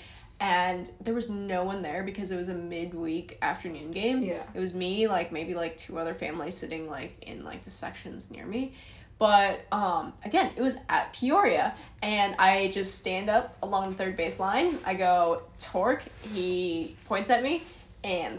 and 0.45 0.91
there 1.01 1.15
was 1.15 1.31
no 1.31 1.65
one 1.65 1.81
there 1.81 2.03
because 2.03 2.31
it 2.31 2.37
was 2.37 2.49
a 2.49 2.55
midweek 2.55 3.39
afternoon 3.41 3.93
game. 3.93 4.23
Yeah. 4.23 4.43
It 4.53 4.61
was 4.61 4.75
me, 4.75 5.09
like 5.09 5.33
maybe 5.33 5.55
like 5.55 5.79
two 5.79 5.99
other 5.99 6.13
families 6.13 6.55
sitting 6.55 6.87
like 6.87 7.17
in 7.27 7.43
like 7.45 7.65
the 7.65 7.71
sections 7.71 8.31
near 8.31 8.45
me. 8.45 8.75
But 9.19 9.61
um, 9.73 10.13
again, 10.23 10.53
it 10.55 10.61
was 10.61 10.77
at 10.91 11.15
Peoria, 11.15 11.75
and 12.03 12.35
I 12.39 12.69
just 12.73 12.97
stand 12.97 13.31
up 13.31 13.57
along 13.63 13.89
the 13.89 13.97
third 13.97 14.19
base 14.19 14.39
line. 14.39 14.79
I 14.85 14.93
go 14.93 15.45
Tork. 15.59 16.03
He 16.35 16.95
points 17.07 17.31
at 17.31 17.43
me, 17.43 17.63
and 18.03 18.39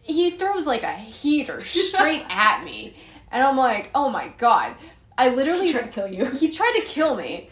he 0.00 0.30
throws 0.30 0.64
like 0.64 0.84
a 0.84 0.92
heater 0.92 1.60
straight 1.64 2.24
at 2.28 2.62
me, 2.62 2.94
and 3.32 3.42
I'm 3.42 3.56
like, 3.56 3.90
oh 3.96 4.10
my 4.10 4.28
god! 4.38 4.76
I 5.18 5.30
literally 5.30 5.66
he 5.66 5.72
tried 5.72 5.86
to 5.86 5.88
kill 5.88 6.06
you. 6.06 6.26
he 6.26 6.52
tried 6.52 6.74
to 6.76 6.82
kill 6.82 7.16
me. 7.16 7.50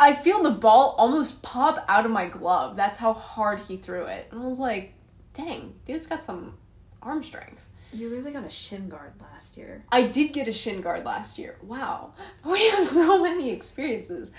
I 0.00 0.14
feel 0.14 0.42
the 0.42 0.50
ball 0.50 0.94
almost 0.96 1.42
pop 1.42 1.84
out 1.86 2.06
of 2.06 2.10
my 2.10 2.26
glove. 2.26 2.74
That's 2.74 2.98
how 2.98 3.12
hard 3.12 3.60
he 3.60 3.76
threw 3.76 4.04
it, 4.04 4.28
and 4.32 4.42
I 4.42 4.46
was 4.46 4.58
like, 4.58 4.94
dang, 5.34 5.74
dude's 5.84 6.06
got 6.06 6.24
some 6.24 6.56
arm 7.02 7.22
strength. 7.22 7.62
You 7.92 8.08
really 8.08 8.32
got 8.32 8.44
a 8.44 8.50
shin 8.50 8.88
guard 8.88 9.12
last 9.20 9.56
year. 9.56 9.84
I 9.90 10.04
did 10.04 10.32
get 10.32 10.46
a 10.48 10.52
shin 10.52 10.80
guard 10.80 11.04
last 11.04 11.38
year. 11.38 11.56
Wow. 11.62 12.12
We 12.44 12.70
have 12.70 12.86
so 12.86 13.22
many 13.22 13.50
experiences. 13.50 14.30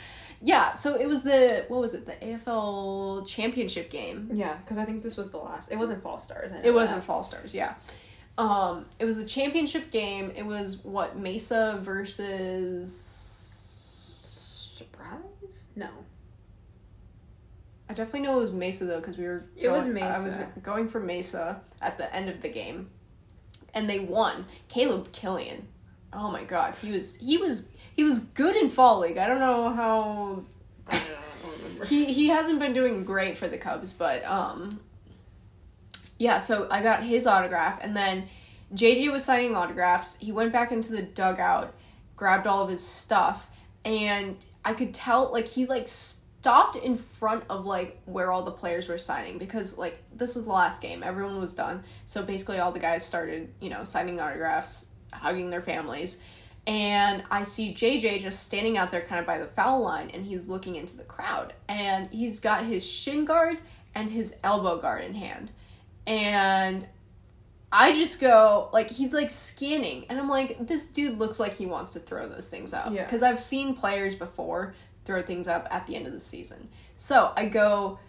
Yeah, 0.41 0.74
so 0.74 0.95
it 0.95 1.06
was 1.06 1.21
the 1.21 1.65
what 1.67 1.82
was 1.82 1.93
it? 1.93 2.06
The 2.06 2.13
AFL 2.13 3.28
championship 3.28 3.91
game. 3.91 4.30
Yeah, 4.34 4.56
because 4.56 4.78
I 4.78 4.86
think 4.86 5.02
this 5.04 5.17
was 5.17 5.30
the 5.30 5.38
last. 5.38 5.71
It 5.71 5.78
wasn't 5.78 6.02
Fall 6.02 6.17
Stars. 6.17 6.52
It 6.63 6.74
wasn't 6.74 7.02
that. 7.02 7.06
Fall 7.06 7.21
Stars, 7.24 7.54
yeah. 7.54 7.76
Um 8.38 8.86
it 9.00 9.06
was 9.06 9.17
the 9.17 9.26
championship 9.26 9.91
game. 9.91 10.32
It 10.36 10.45
was 10.45 10.78
what 10.84 11.17
Mesa 11.19 11.80
versus. 11.84 13.11
No. 15.82 15.89
I 17.89 17.94
definitely 17.94 18.22
know 18.22 18.38
it 18.38 18.41
was 18.41 18.52
Mesa 18.54 18.86
though 18.86 19.00
because 19.00 19.17
we 19.17 19.26
were 19.26 19.44
It 19.58 19.70
was 19.70 19.86
going- 19.86 20.02
I 20.02 20.24
was 20.24 20.38
going 20.63 20.88
for 20.88 21.00
Mesa 21.00 21.62
at 21.82 21.98
the 21.98 22.13
end 22.15 22.30
of 22.30 22.41
the 22.41 22.50
game. 22.50 22.89
And 23.74 23.89
they 23.89 24.00
won. 24.00 24.46
Caleb 24.70 25.12
Killian. 25.12 25.67
Oh 26.13 26.30
my 26.32 26.44
god, 26.44 26.76
he 26.82 26.91
was 26.91 27.15
he 27.17 27.38
was 27.38 27.67
he 27.96 28.04
was 28.04 28.20
good 28.26 28.56
in 28.56 28.70
fall 28.70 29.00
league. 29.00 29.17
I 29.17 29.28
don't 29.28 29.39
know 29.39 29.70
how 29.70 30.44
I 30.88 31.00
don't 31.41 31.62
remember. 31.63 31.86
he 31.86 32.06
he 32.06 32.28
hasn't 32.28 32.60
been 32.60 32.74
doing 32.74 33.04
great 33.06 33.38
for 33.38 33.48
the 33.48 33.58
Cubs, 33.58 33.94
but 33.94 34.24
um 34.26 34.80
yeah, 36.17 36.38
so 36.38 36.67
I 36.70 36.82
got 36.84 37.04
his 37.04 37.26
autograph 37.28 37.80
and 37.82 37.96
then 37.96 38.28
JJ 38.74 39.12
was 39.12 39.24
signing 39.26 39.56
autographs. 39.56 40.17
He 40.20 40.32
went 40.32 40.54
back 40.54 40.72
into 40.72 40.91
the 40.91 41.02
dugout, 41.02 41.74
grabbed 42.15 42.46
all 42.48 42.63
of 42.63 42.70
his 42.70 42.86
stuff, 42.86 43.48
and 43.84 44.46
I 44.63 44.74
could 44.74 44.93
tell 44.93 45.32
like 45.32 45.47
he 45.47 45.65
like 45.65 45.88
stopped 45.88 46.76
in 46.76 46.97
front 46.97 47.43
of 47.50 47.65
like 47.65 48.00
where 48.06 48.32
all 48.32 48.43
the 48.43 48.52
players 48.52 48.88
were 48.88 48.97
signing 48.97 49.38
because 49.38 49.78
like 49.78 50.02
this 50.13 50.36
was 50.36 50.45
the 50.45 50.52
last 50.52 50.82
game. 50.82 51.04
Everyone 51.04 51.39
was 51.39 51.54
done. 51.54 51.84
So 52.06 52.24
basically 52.24 52.60
all 52.60 52.71
the 52.71 52.80
guys 52.80 53.06
started, 53.06 53.54
you 53.60 53.69
know, 53.69 53.84
signing 53.84 54.19
autographs, 54.19 54.91
hugging 55.13 55.50
their 55.50 55.62
families. 55.62 56.19
And 56.67 57.24
I 57.32 57.43
see 57.43 57.74
JJ 57.74 58.21
just 58.21 58.43
standing 58.43 58.78
out 58.78 58.91
there 58.91 59.02
kind 59.02 59.19
of 59.19 59.26
by 59.26 59.39
the 59.39 59.47
foul 59.47 59.82
line 59.82 60.12
and 60.12 60.26
he's 60.26 60.47
looking 60.47 60.76
into 60.76 60.95
the 60.95 61.04
crowd. 61.04 61.54
And 61.67 62.08
he's 62.08 62.39
got 62.39 62.65
his 62.65 62.86
shin 62.86 63.26
guard 63.26 63.58
and 63.95 64.10
his 64.10 64.36
elbow 64.43 64.80
guard 64.80 65.04
in 65.04 65.15
hand. 65.15 65.52
And 66.06 66.88
I 67.71 67.93
just 67.93 68.19
go, 68.19 68.69
like, 68.73 68.89
he's 68.89 69.13
like 69.13 69.29
scanning. 69.29 70.05
And 70.10 70.19
I'm 70.19 70.27
like, 70.27 70.67
this 70.67 70.88
dude 70.88 71.17
looks 71.17 71.39
like 71.39 71.53
he 71.53 71.65
wants 71.65 71.93
to 71.93 71.99
throw 71.99 72.27
those 72.27 72.49
things 72.49 72.73
up. 72.73 72.91
Yeah. 72.93 73.03
Because 73.03 73.23
I've 73.23 73.39
seen 73.39 73.75
players 73.75 74.15
before 74.15 74.75
throw 75.05 75.21
things 75.21 75.47
up 75.47 75.67
at 75.71 75.88
the 75.88 75.95
end 75.95 76.05
of 76.05 76.13
the 76.13 76.19
season. 76.19 76.69
So 76.97 77.31
I 77.36 77.45
go, 77.47 77.99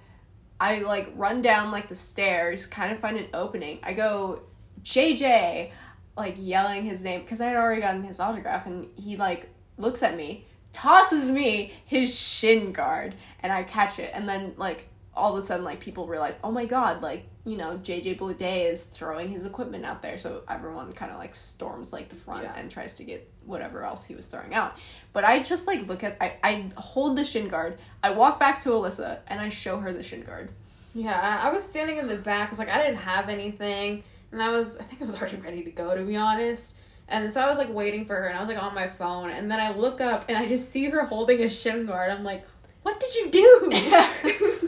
I 0.61 0.79
like 0.79 1.13
run 1.17 1.43
down 1.43 1.71
like 1.71 1.89
the 1.89 1.95
stairs, 1.95 2.67
kind 2.67 2.93
of 2.93 2.99
find 2.99 3.17
an 3.17 3.29
opening. 3.35 3.79
I 3.83 3.95
go, 3.95 4.43
JJ, 4.83 5.71
like 6.17 6.37
yelling 6.39 6.85
his 6.85 7.03
name 7.03 7.23
because 7.23 7.41
I 7.41 7.47
had 7.47 7.57
already 7.57 7.81
gotten 7.81 8.05
his 8.05 8.21
autograph, 8.21 8.67
and 8.67 8.87
he 8.97 9.17
like 9.17 9.49
looks 9.79 10.03
at 10.03 10.17
me, 10.17 10.47
tosses 10.73 11.31
me 11.31 11.73
his 11.85 12.17
shin 12.19 12.73
guard, 12.73 13.15
and 13.41 13.53
I 13.53 13.63
catch 13.63 13.99
it, 13.99 14.11
and 14.15 14.29
then 14.29 14.55
like 14.57 14.89
all 15.15 15.33
of 15.33 15.39
a 15.39 15.43
sudden 15.43 15.65
like 15.65 15.81
people 15.81 16.07
realize, 16.07 16.39
oh 16.45 16.51
my 16.51 16.67
god, 16.67 17.03
like 17.03 17.25
you 17.45 17.57
know 17.57 17.79
JJ 17.83 18.19
Bleday 18.19 18.71
is 18.71 18.85
throwing 18.85 19.29
his 19.29 19.47
equipment 19.47 19.85
out 19.85 20.01
there, 20.03 20.17
so 20.19 20.43
everyone 20.49 20.93
kind 20.93 21.11
of 21.11 21.19
like 21.19 21.35
storms 21.35 21.93
like 21.93 22.09
the 22.09 22.17
front 22.17 22.45
Yeah. 22.45 22.53
and 22.57 22.71
tries 22.71 22.95
to 22.95 23.05
get 23.05 23.29
whatever 23.45 23.83
else 23.85 24.05
he 24.05 24.15
was 24.15 24.27
throwing 24.27 24.55
out. 24.55 24.75
But 25.13 25.25
I 25.25 25.43
just 25.43 25.67
like 25.67 25.87
look 25.89 26.05
at 26.05 26.17
I 26.21 26.35
I 26.43 26.71
hold 26.77 27.17
the 27.17 27.25
shin 27.25 27.49
guard, 27.49 27.79
I 28.03 28.11
walk 28.13 28.39
back 28.39 28.61
to 28.63 28.69
Alyssa, 28.71 29.19
and 29.27 29.41
I 29.41 29.49
show 29.49 29.79
her 29.79 29.93
the 29.93 30.03
shin 30.03 30.23
guard. 30.23 30.51
Yeah, 30.95 31.19
I 31.43 31.49
I 31.49 31.53
was 31.53 31.65
standing 31.65 31.97
in 31.99 32.07
the 32.07 32.17
back. 32.17 32.51
It's 32.51 32.59
like 32.59 32.69
I 32.69 32.77
didn't 32.83 32.99
have 32.99 33.29
anything, 33.29 34.05
and 34.31 34.43
I 34.43 34.51
was 34.51 34.77
I 34.79 34.83
think 34.85 35.03
I 35.03 35.05
was 35.07 35.17
already 35.17 35.37
ready 35.39 35.63
to 35.65 35.71
go 35.71 35.97
to 35.97 36.03
be 36.05 36.17
honest. 36.17 36.75
And 37.09 37.31
so 37.33 37.41
I 37.43 37.49
was 37.49 37.59
like 37.59 37.73
waiting 37.75 38.05
for 38.07 38.15
her, 38.15 38.29
and 38.29 38.39
I 38.39 38.41
was 38.41 38.49
like 38.49 38.63
on 38.63 38.75
my 38.75 38.89
phone, 38.89 39.31
and 39.31 39.51
then 39.51 39.59
I 39.59 39.73
look 39.77 40.01
up 40.01 40.27
and 40.29 40.39
I 40.39 40.47
just 40.47 40.71
see 40.71 40.89
her 40.89 41.05
holding 41.07 41.43
a 41.43 41.49
shin 41.49 41.87
guard. 41.87 42.11
I'm 42.11 42.23
like, 42.25 42.47
what 42.85 43.01
did 43.01 43.15
you 43.17 43.31
do? 43.31 43.71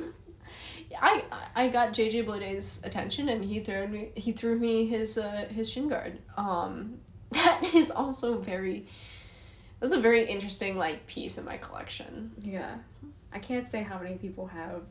I 1.05 1.23
I 1.55 1.69
got 1.69 1.93
JJ 1.93 2.25
Bleday's 2.25 2.81
attention 2.83 3.29
and 3.29 3.45
he 3.45 3.61
threw 3.61 3.87
me 3.87 4.11
he 4.17 4.33
threw 4.33 4.59
me 4.59 4.87
his 4.87 5.19
uh, 5.19 5.47
his 5.51 5.71
shin 5.71 5.89
guard. 5.89 6.19
Um, 6.37 6.99
that 7.33 7.63
is 7.75 7.91
also 7.91 8.39
very 8.41 8.87
that's 9.81 9.93
a 9.93 10.01
very 10.01 10.25
interesting 10.25 10.79
like 10.79 11.07
piece 11.07 11.37
in 11.37 11.45
my 11.45 11.59
collection. 11.59 12.33
yeah, 12.41 12.77
I 13.33 13.39
can't 13.39 13.69
say 13.69 13.83
how 13.83 13.99
many 13.99 14.15
people 14.15 14.47
have 14.47 14.83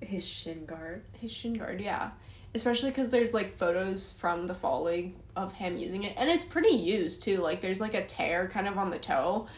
his 0.00 0.24
shin 0.24 0.66
guard. 0.66 1.02
His 1.18 1.32
shin 1.32 1.54
guard, 1.54 1.80
yeah. 1.80 2.10
Especially 2.54 2.90
because 2.90 3.10
there's 3.10 3.34
like 3.34 3.56
photos 3.58 4.12
from 4.12 4.46
the 4.46 4.54
fall 4.54 4.84
league 4.84 5.14
of 5.34 5.52
him 5.52 5.76
using 5.76 6.04
it, 6.04 6.14
and 6.16 6.30
it's 6.30 6.44
pretty 6.44 6.74
used 6.74 7.24
too. 7.24 7.38
Like 7.38 7.60
there's 7.60 7.80
like 7.80 7.94
a 7.94 8.06
tear 8.06 8.46
kind 8.48 8.68
of 8.68 8.78
on 8.78 8.90
the 8.90 8.98
toe, 8.98 9.48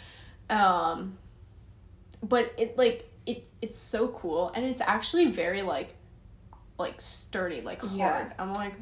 um, 0.49 1.19
but 2.23 2.53
it 2.57 2.79
like 2.79 3.11
it 3.27 3.47
it's 3.61 3.77
so 3.77 4.09
cool, 4.09 4.51
and 4.55 4.65
it's 4.65 4.81
actually 4.81 5.31
very 5.31 5.61
like 5.61 5.95
like 6.79 7.01
sturdy, 7.01 7.61
like 7.61 7.81
hard. 7.83 7.97
Yeah. 7.97 8.33
I'm 8.39 8.53
like, 8.55 8.75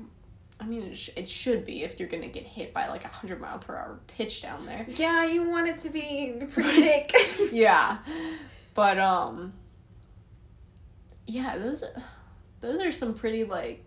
I 0.61 0.65
mean, 0.67 0.83
it, 0.83 0.97
sh- 0.99 1.11
it 1.17 1.29
should 1.29 1.65
be 1.65 1.83
if 1.83 1.99
you're 1.99 2.09
gonna 2.09 2.29
get 2.29 2.45
hit 2.45 2.73
by 2.75 2.89
like 2.89 3.05
a 3.05 3.09
hundred 3.09 3.41
mile 3.41 3.59
per 3.59 3.75
hour 3.77 3.99
pitch 4.07 4.43
down 4.43 4.67
there. 4.67 4.87
Yeah, 4.89 5.25
you 5.27 5.49
want 5.49 5.69
it 5.69 5.79
to 5.81 5.91
be 5.91 6.35
pretty 6.53 6.81
thick. 6.83 7.13
yeah, 7.53 7.99
but 8.75 8.99
um, 8.99 9.53
yeah, 11.27 11.59
those 11.59 11.83
those 12.61 12.81
are 12.81 12.93
some 12.93 13.15
pretty 13.15 13.45
like 13.45 13.83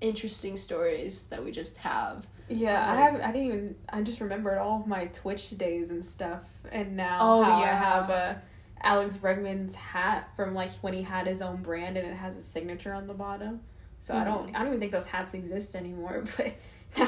interesting 0.00 0.56
stories 0.56 1.22
that 1.30 1.44
we 1.44 1.50
just 1.52 1.76
have. 1.78 2.26
Yeah, 2.48 2.92
I 2.92 2.94
have. 2.94 3.14
I 3.20 3.32
didn't 3.32 3.46
even. 3.48 3.76
I 3.88 4.02
just 4.02 4.20
remembered 4.20 4.58
all 4.58 4.80
of 4.80 4.86
my 4.86 5.06
Twitch 5.06 5.50
days 5.58 5.90
and 5.90 6.04
stuff, 6.04 6.44
and 6.70 6.96
now 6.96 7.18
Oh, 7.20 7.42
how 7.42 7.56
I 7.56 7.60
yeah. 7.62 7.76
have 7.78 8.10
uh, 8.10 8.34
Alex 8.82 9.16
Bregman's 9.16 9.74
hat 9.74 10.30
from 10.36 10.54
like 10.54 10.72
when 10.80 10.92
he 10.92 11.02
had 11.02 11.26
his 11.26 11.40
own 11.42 11.62
brand, 11.62 11.96
and 11.96 12.06
it 12.06 12.14
has 12.14 12.34
his 12.34 12.44
signature 12.46 12.92
on 12.92 13.06
the 13.06 13.14
bottom. 13.14 13.60
So 14.00 14.14
I 14.14 14.24
don't. 14.24 14.54
I 14.54 14.58
don't 14.60 14.68
even 14.68 14.80
think 14.80 14.92
those 14.92 15.06
hats 15.06 15.34
exist 15.34 15.74
anymore. 15.74 16.24
But 16.36 16.54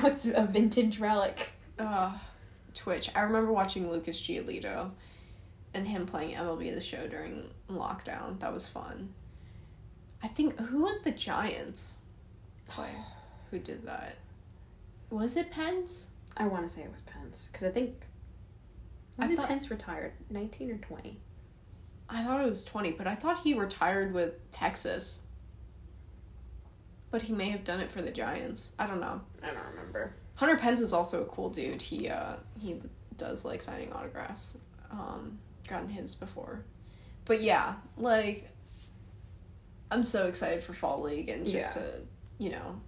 now 0.02 0.06
it's 0.08 0.26
a 0.26 0.44
vintage 0.44 0.98
relic. 0.98 1.52
Uh, 1.78 2.12
Twitch. 2.74 3.10
I 3.14 3.20
remember 3.22 3.52
watching 3.52 3.88
Lucas 3.90 4.20
Giolito 4.20 4.90
and 5.74 5.86
him 5.86 6.04
playing 6.06 6.34
MLB 6.36 6.74
the 6.74 6.80
Show 6.80 7.06
during 7.06 7.48
lockdown. 7.70 8.38
That 8.40 8.52
was 8.52 8.66
fun. 8.66 9.14
I 10.22 10.28
think 10.28 10.58
who 10.58 10.82
was 10.82 11.00
the 11.02 11.12
Giants 11.12 11.98
player 12.66 13.04
who 13.50 13.58
did 13.60 13.86
that? 13.86 14.16
Was 15.10 15.36
it 15.36 15.50
Pence? 15.50 16.08
I 16.36 16.46
want 16.46 16.66
to 16.66 16.72
say 16.74 16.82
it 16.82 16.90
was 16.92 17.00
Pence 17.02 17.48
because 17.52 17.66
I 17.66 17.70
think. 17.70 17.94
When 19.16 19.26
I 19.26 19.28
did 19.30 19.36
thought- 19.38 19.48
Pence 19.48 19.70
retired? 19.70 20.12
Nineteen 20.28 20.70
or 20.70 20.78
twenty? 20.78 21.18
I 22.10 22.24
thought 22.24 22.40
it 22.40 22.48
was 22.48 22.64
20, 22.64 22.92
but 22.92 23.06
I 23.06 23.14
thought 23.14 23.38
he 23.38 23.54
retired 23.54 24.12
with 24.14 24.50
Texas. 24.50 25.20
but 27.10 27.22
he 27.22 27.32
may 27.32 27.48
have 27.50 27.64
done 27.64 27.80
it 27.80 27.90
for 27.90 28.02
the 28.02 28.10
Giants. 28.10 28.72
I 28.78 28.86
don't 28.86 29.00
know. 29.00 29.20
I 29.42 29.46
don't 29.46 29.66
remember. 29.74 30.12
Hunter 30.34 30.56
Pence 30.56 30.80
is 30.80 30.92
also 30.92 31.22
a 31.22 31.24
cool 31.26 31.48
dude. 31.50 31.80
He 31.82 32.08
uh 32.08 32.34
he 32.60 32.80
does 33.16 33.44
like 33.46 33.62
signing 33.62 33.92
autographs. 33.92 34.58
Um, 34.90 35.38
gotten 35.66 35.88
his 35.88 36.14
before, 36.14 36.64
but 37.24 37.40
yeah, 37.42 37.74
like 37.96 38.48
I'm 39.90 40.04
so 40.04 40.26
excited 40.28 40.62
for 40.62 40.72
fall 40.74 41.00
league 41.02 41.28
and 41.30 41.46
just 41.46 41.76
Yeah. 41.76 41.82
to 41.82 41.88
you 42.38 42.50
know 42.50 42.80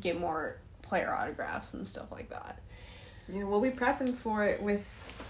get 0.00 0.18
more 0.20 0.58
player 0.82 1.10
autographs 1.12 1.74
and 1.74 1.86
stuff 1.86 2.12
like 2.12 2.28
that. 2.30 2.60
Yeah, 3.32 3.44
we'll 3.44 3.60
be 3.62 3.70
prepping 3.70 4.14
for 4.14 4.44
it 4.44 4.62
with 4.62 4.88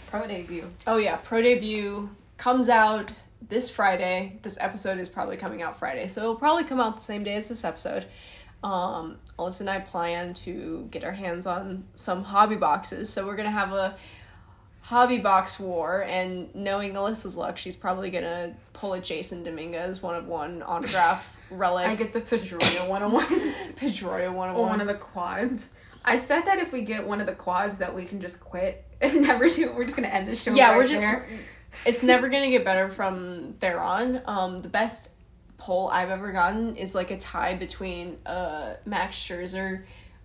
pro 0.09 0.27
debut. 0.27 0.69
Oh 0.87 0.97
yeah, 0.99 1.17
pro 1.23 1.41
debut 1.41 2.09
comes 2.37 2.69
out 2.69 3.13
this 3.49 3.71
Friday. 3.71 4.39
This 4.43 4.57
episode 4.61 4.99
is 4.99 5.09
probably 5.09 5.37
coming 5.37 5.63
out 5.63 5.79
Friday, 5.79 6.09
so 6.09 6.21
it'll 6.23 6.37
probably 6.37 6.65
come 6.65 6.81
out 6.81 6.97
the 6.97 7.03
same 7.03 7.25
day 7.25 7.35
as 7.37 7.49
this 7.49 7.65
episode. 7.65 8.07
Um, 8.63 9.19
Alyssa 9.39 9.61
and 9.61 9.71
I 9.71 9.81
plan 9.81 10.33
to 10.35 10.89
get 10.91 11.05
our 11.05 11.13
hands 11.13 11.47
on 11.47 11.85
some 11.95 12.25
hobby 12.25 12.57
boxes, 12.57 13.11
so 13.11 13.27
we're 13.27 13.37
gonna 13.37 13.51
have 13.51 13.73
a 13.73 13.97
hobby 14.81 15.19
box 15.19 15.61
war. 15.61 16.03
And 16.09 16.55
knowing 16.55 16.95
Alyssa's 16.95 17.37
luck, 17.37 17.59
she's 17.59 17.77
probably 17.77 18.11
gonna 18.11 18.55
pull 18.73 18.95
a 18.95 19.01
Jasson 19.01 19.45
Dominguez 19.45 20.03
one 20.03 20.17
of 20.17 20.27
one 20.27 20.63
autograph 20.63 21.39
relic. 21.51 21.87
I 21.87 21.95
get 21.95 22.13
the 22.15 22.23
Pedroia 22.23 22.89
101 22.89 23.27
Pedroia 23.77 24.33
one 24.33 24.33
Pedroia 24.33 24.33
one 24.35 24.49
of 24.51 24.57
one 24.57 24.69
one. 24.71 24.81
of 24.81 24.87
the 24.87 24.95
quads. 24.95 25.71
I 26.07 26.17
said 26.19 26.43
that 26.47 26.59
if 26.59 26.73
we 26.73 26.83
get 26.83 27.07
one 27.07 27.21
of 27.21 27.27
the 27.27 27.33
quads 27.35 27.79
that 27.79 27.95
we 27.95 28.05
can 28.07 28.21
just 28.21 28.41
quit 28.41 28.83
and 29.01 29.23
never 29.27 29.49
do. 29.49 29.73
We're 29.73 29.85
just 29.85 29.97
gonna 29.97 30.09
end 30.09 30.27
the 30.29 30.35
show 30.35 30.53
Yeah, 30.55 30.71
right 30.71 30.77
we're 30.79 30.83
just. 30.85 30.95
there. 30.95 31.27
It's 31.87 32.03
never 32.03 32.29
gonna 32.29 32.51
get 32.51 32.65
better 32.65 32.89
from 32.89 33.57
there 33.61 33.81
on. 33.81 34.21
Um, 34.27 34.59
the 34.59 34.69
best 34.69 35.11
poll 35.59 35.89
I've 35.89 36.11
ever 36.11 36.33
gotten 36.33 36.77
is 36.77 36.95
like 36.95 37.11
a 37.11 37.17
tie 37.17 37.55
between 37.57 38.19
uh 38.27 38.75
Max 38.85 39.17
Scherzer 39.17 39.85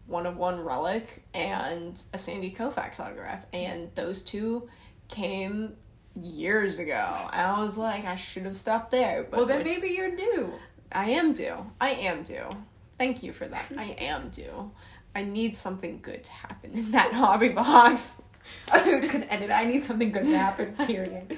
one 0.09 0.25
of 0.25 0.37
one 0.37 0.59
relic 0.59 1.23
and 1.33 2.01
a 2.13 2.17
Sandy 2.17 2.51
Koufax 2.51 2.99
autograph, 2.99 3.45
and 3.53 3.89
those 3.95 4.23
two 4.23 4.67
came 5.07 5.75
years 6.15 6.79
ago. 6.79 7.29
And 7.31 7.41
I 7.41 7.59
was 7.61 7.77
like, 7.77 8.05
I 8.05 8.15
should 8.15 8.43
have 8.43 8.57
stopped 8.57 8.91
there. 8.91 9.27
But 9.29 9.37
Well, 9.37 9.45
then 9.45 9.63
maybe 9.63 9.89
you're 9.89 10.15
due. 10.15 10.51
I 10.91 11.11
am 11.11 11.33
due. 11.33 11.55
I 11.79 11.91
am 11.91 12.23
due. 12.23 12.49
Thank 12.97 13.23
you 13.23 13.31
for 13.31 13.45
that. 13.47 13.71
I 13.77 13.95
am 13.99 14.29
due. 14.29 14.71
I 15.15 15.23
need 15.23 15.55
something 15.55 15.99
good 16.01 16.23
to 16.23 16.31
happen 16.31 16.73
in 16.73 16.91
that 16.91 17.13
hobby 17.13 17.49
box. 17.49 18.15
we're 18.85 18.99
just 18.99 19.13
gonna 19.13 19.25
end 19.25 19.43
it. 19.43 19.51
I 19.51 19.65
need 19.65 19.83
something 19.83 20.11
good 20.11 20.25
to 20.25 20.37
happen. 20.37 20.73
Period. 20.85 21.37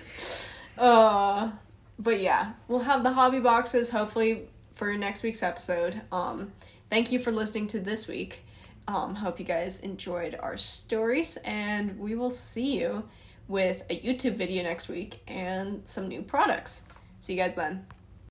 Uh, 0.77 1.51
but 1.99 2.19
yeah, 2.19 2.53
we'll 2.67 2.79
have 2.79 3.03
the 3.03 3.11
hobby 3.11 3.39
boxes 3.39 3.89
hopefully 3.89 4.47
for 4.73 4.93
next 4.95 5.23
week's 5.23 5.43
episode. 5.43 6.01
Um, 6.11 6.51
thank 6.89 7.11
you 7.11 7.19
for 7.19 7.31
listening 7.31 7.67
to 7.67 7.79
this 7.79 8.07
week. 8.07 8.43
Um, 8.87 9.15
hope 9.15 9.39
you 9.39 9.45
guys 9.45 9.79
enjoyed 9.81 10.35
our 10.39 10.57
stories, 10.57 11.37
and 11.37 11.97
we 11.99 12.15
will 12.15 12.31
see 12.31 12.79
you 12.79 13.03
with 13.47 13.83
a 13.89 13.99
YouTube 13.99 14.35
video 14.35 14.63
next 14.63 14.89
week 14.89 15.21
and 15.27 15.87
some 15.87 16.07
new 16.07 16.21
products. 16.21 16.83
See 17.19 17.33
you 17.33 17.39
guys 17.39 17.53
then. 17.53 17.85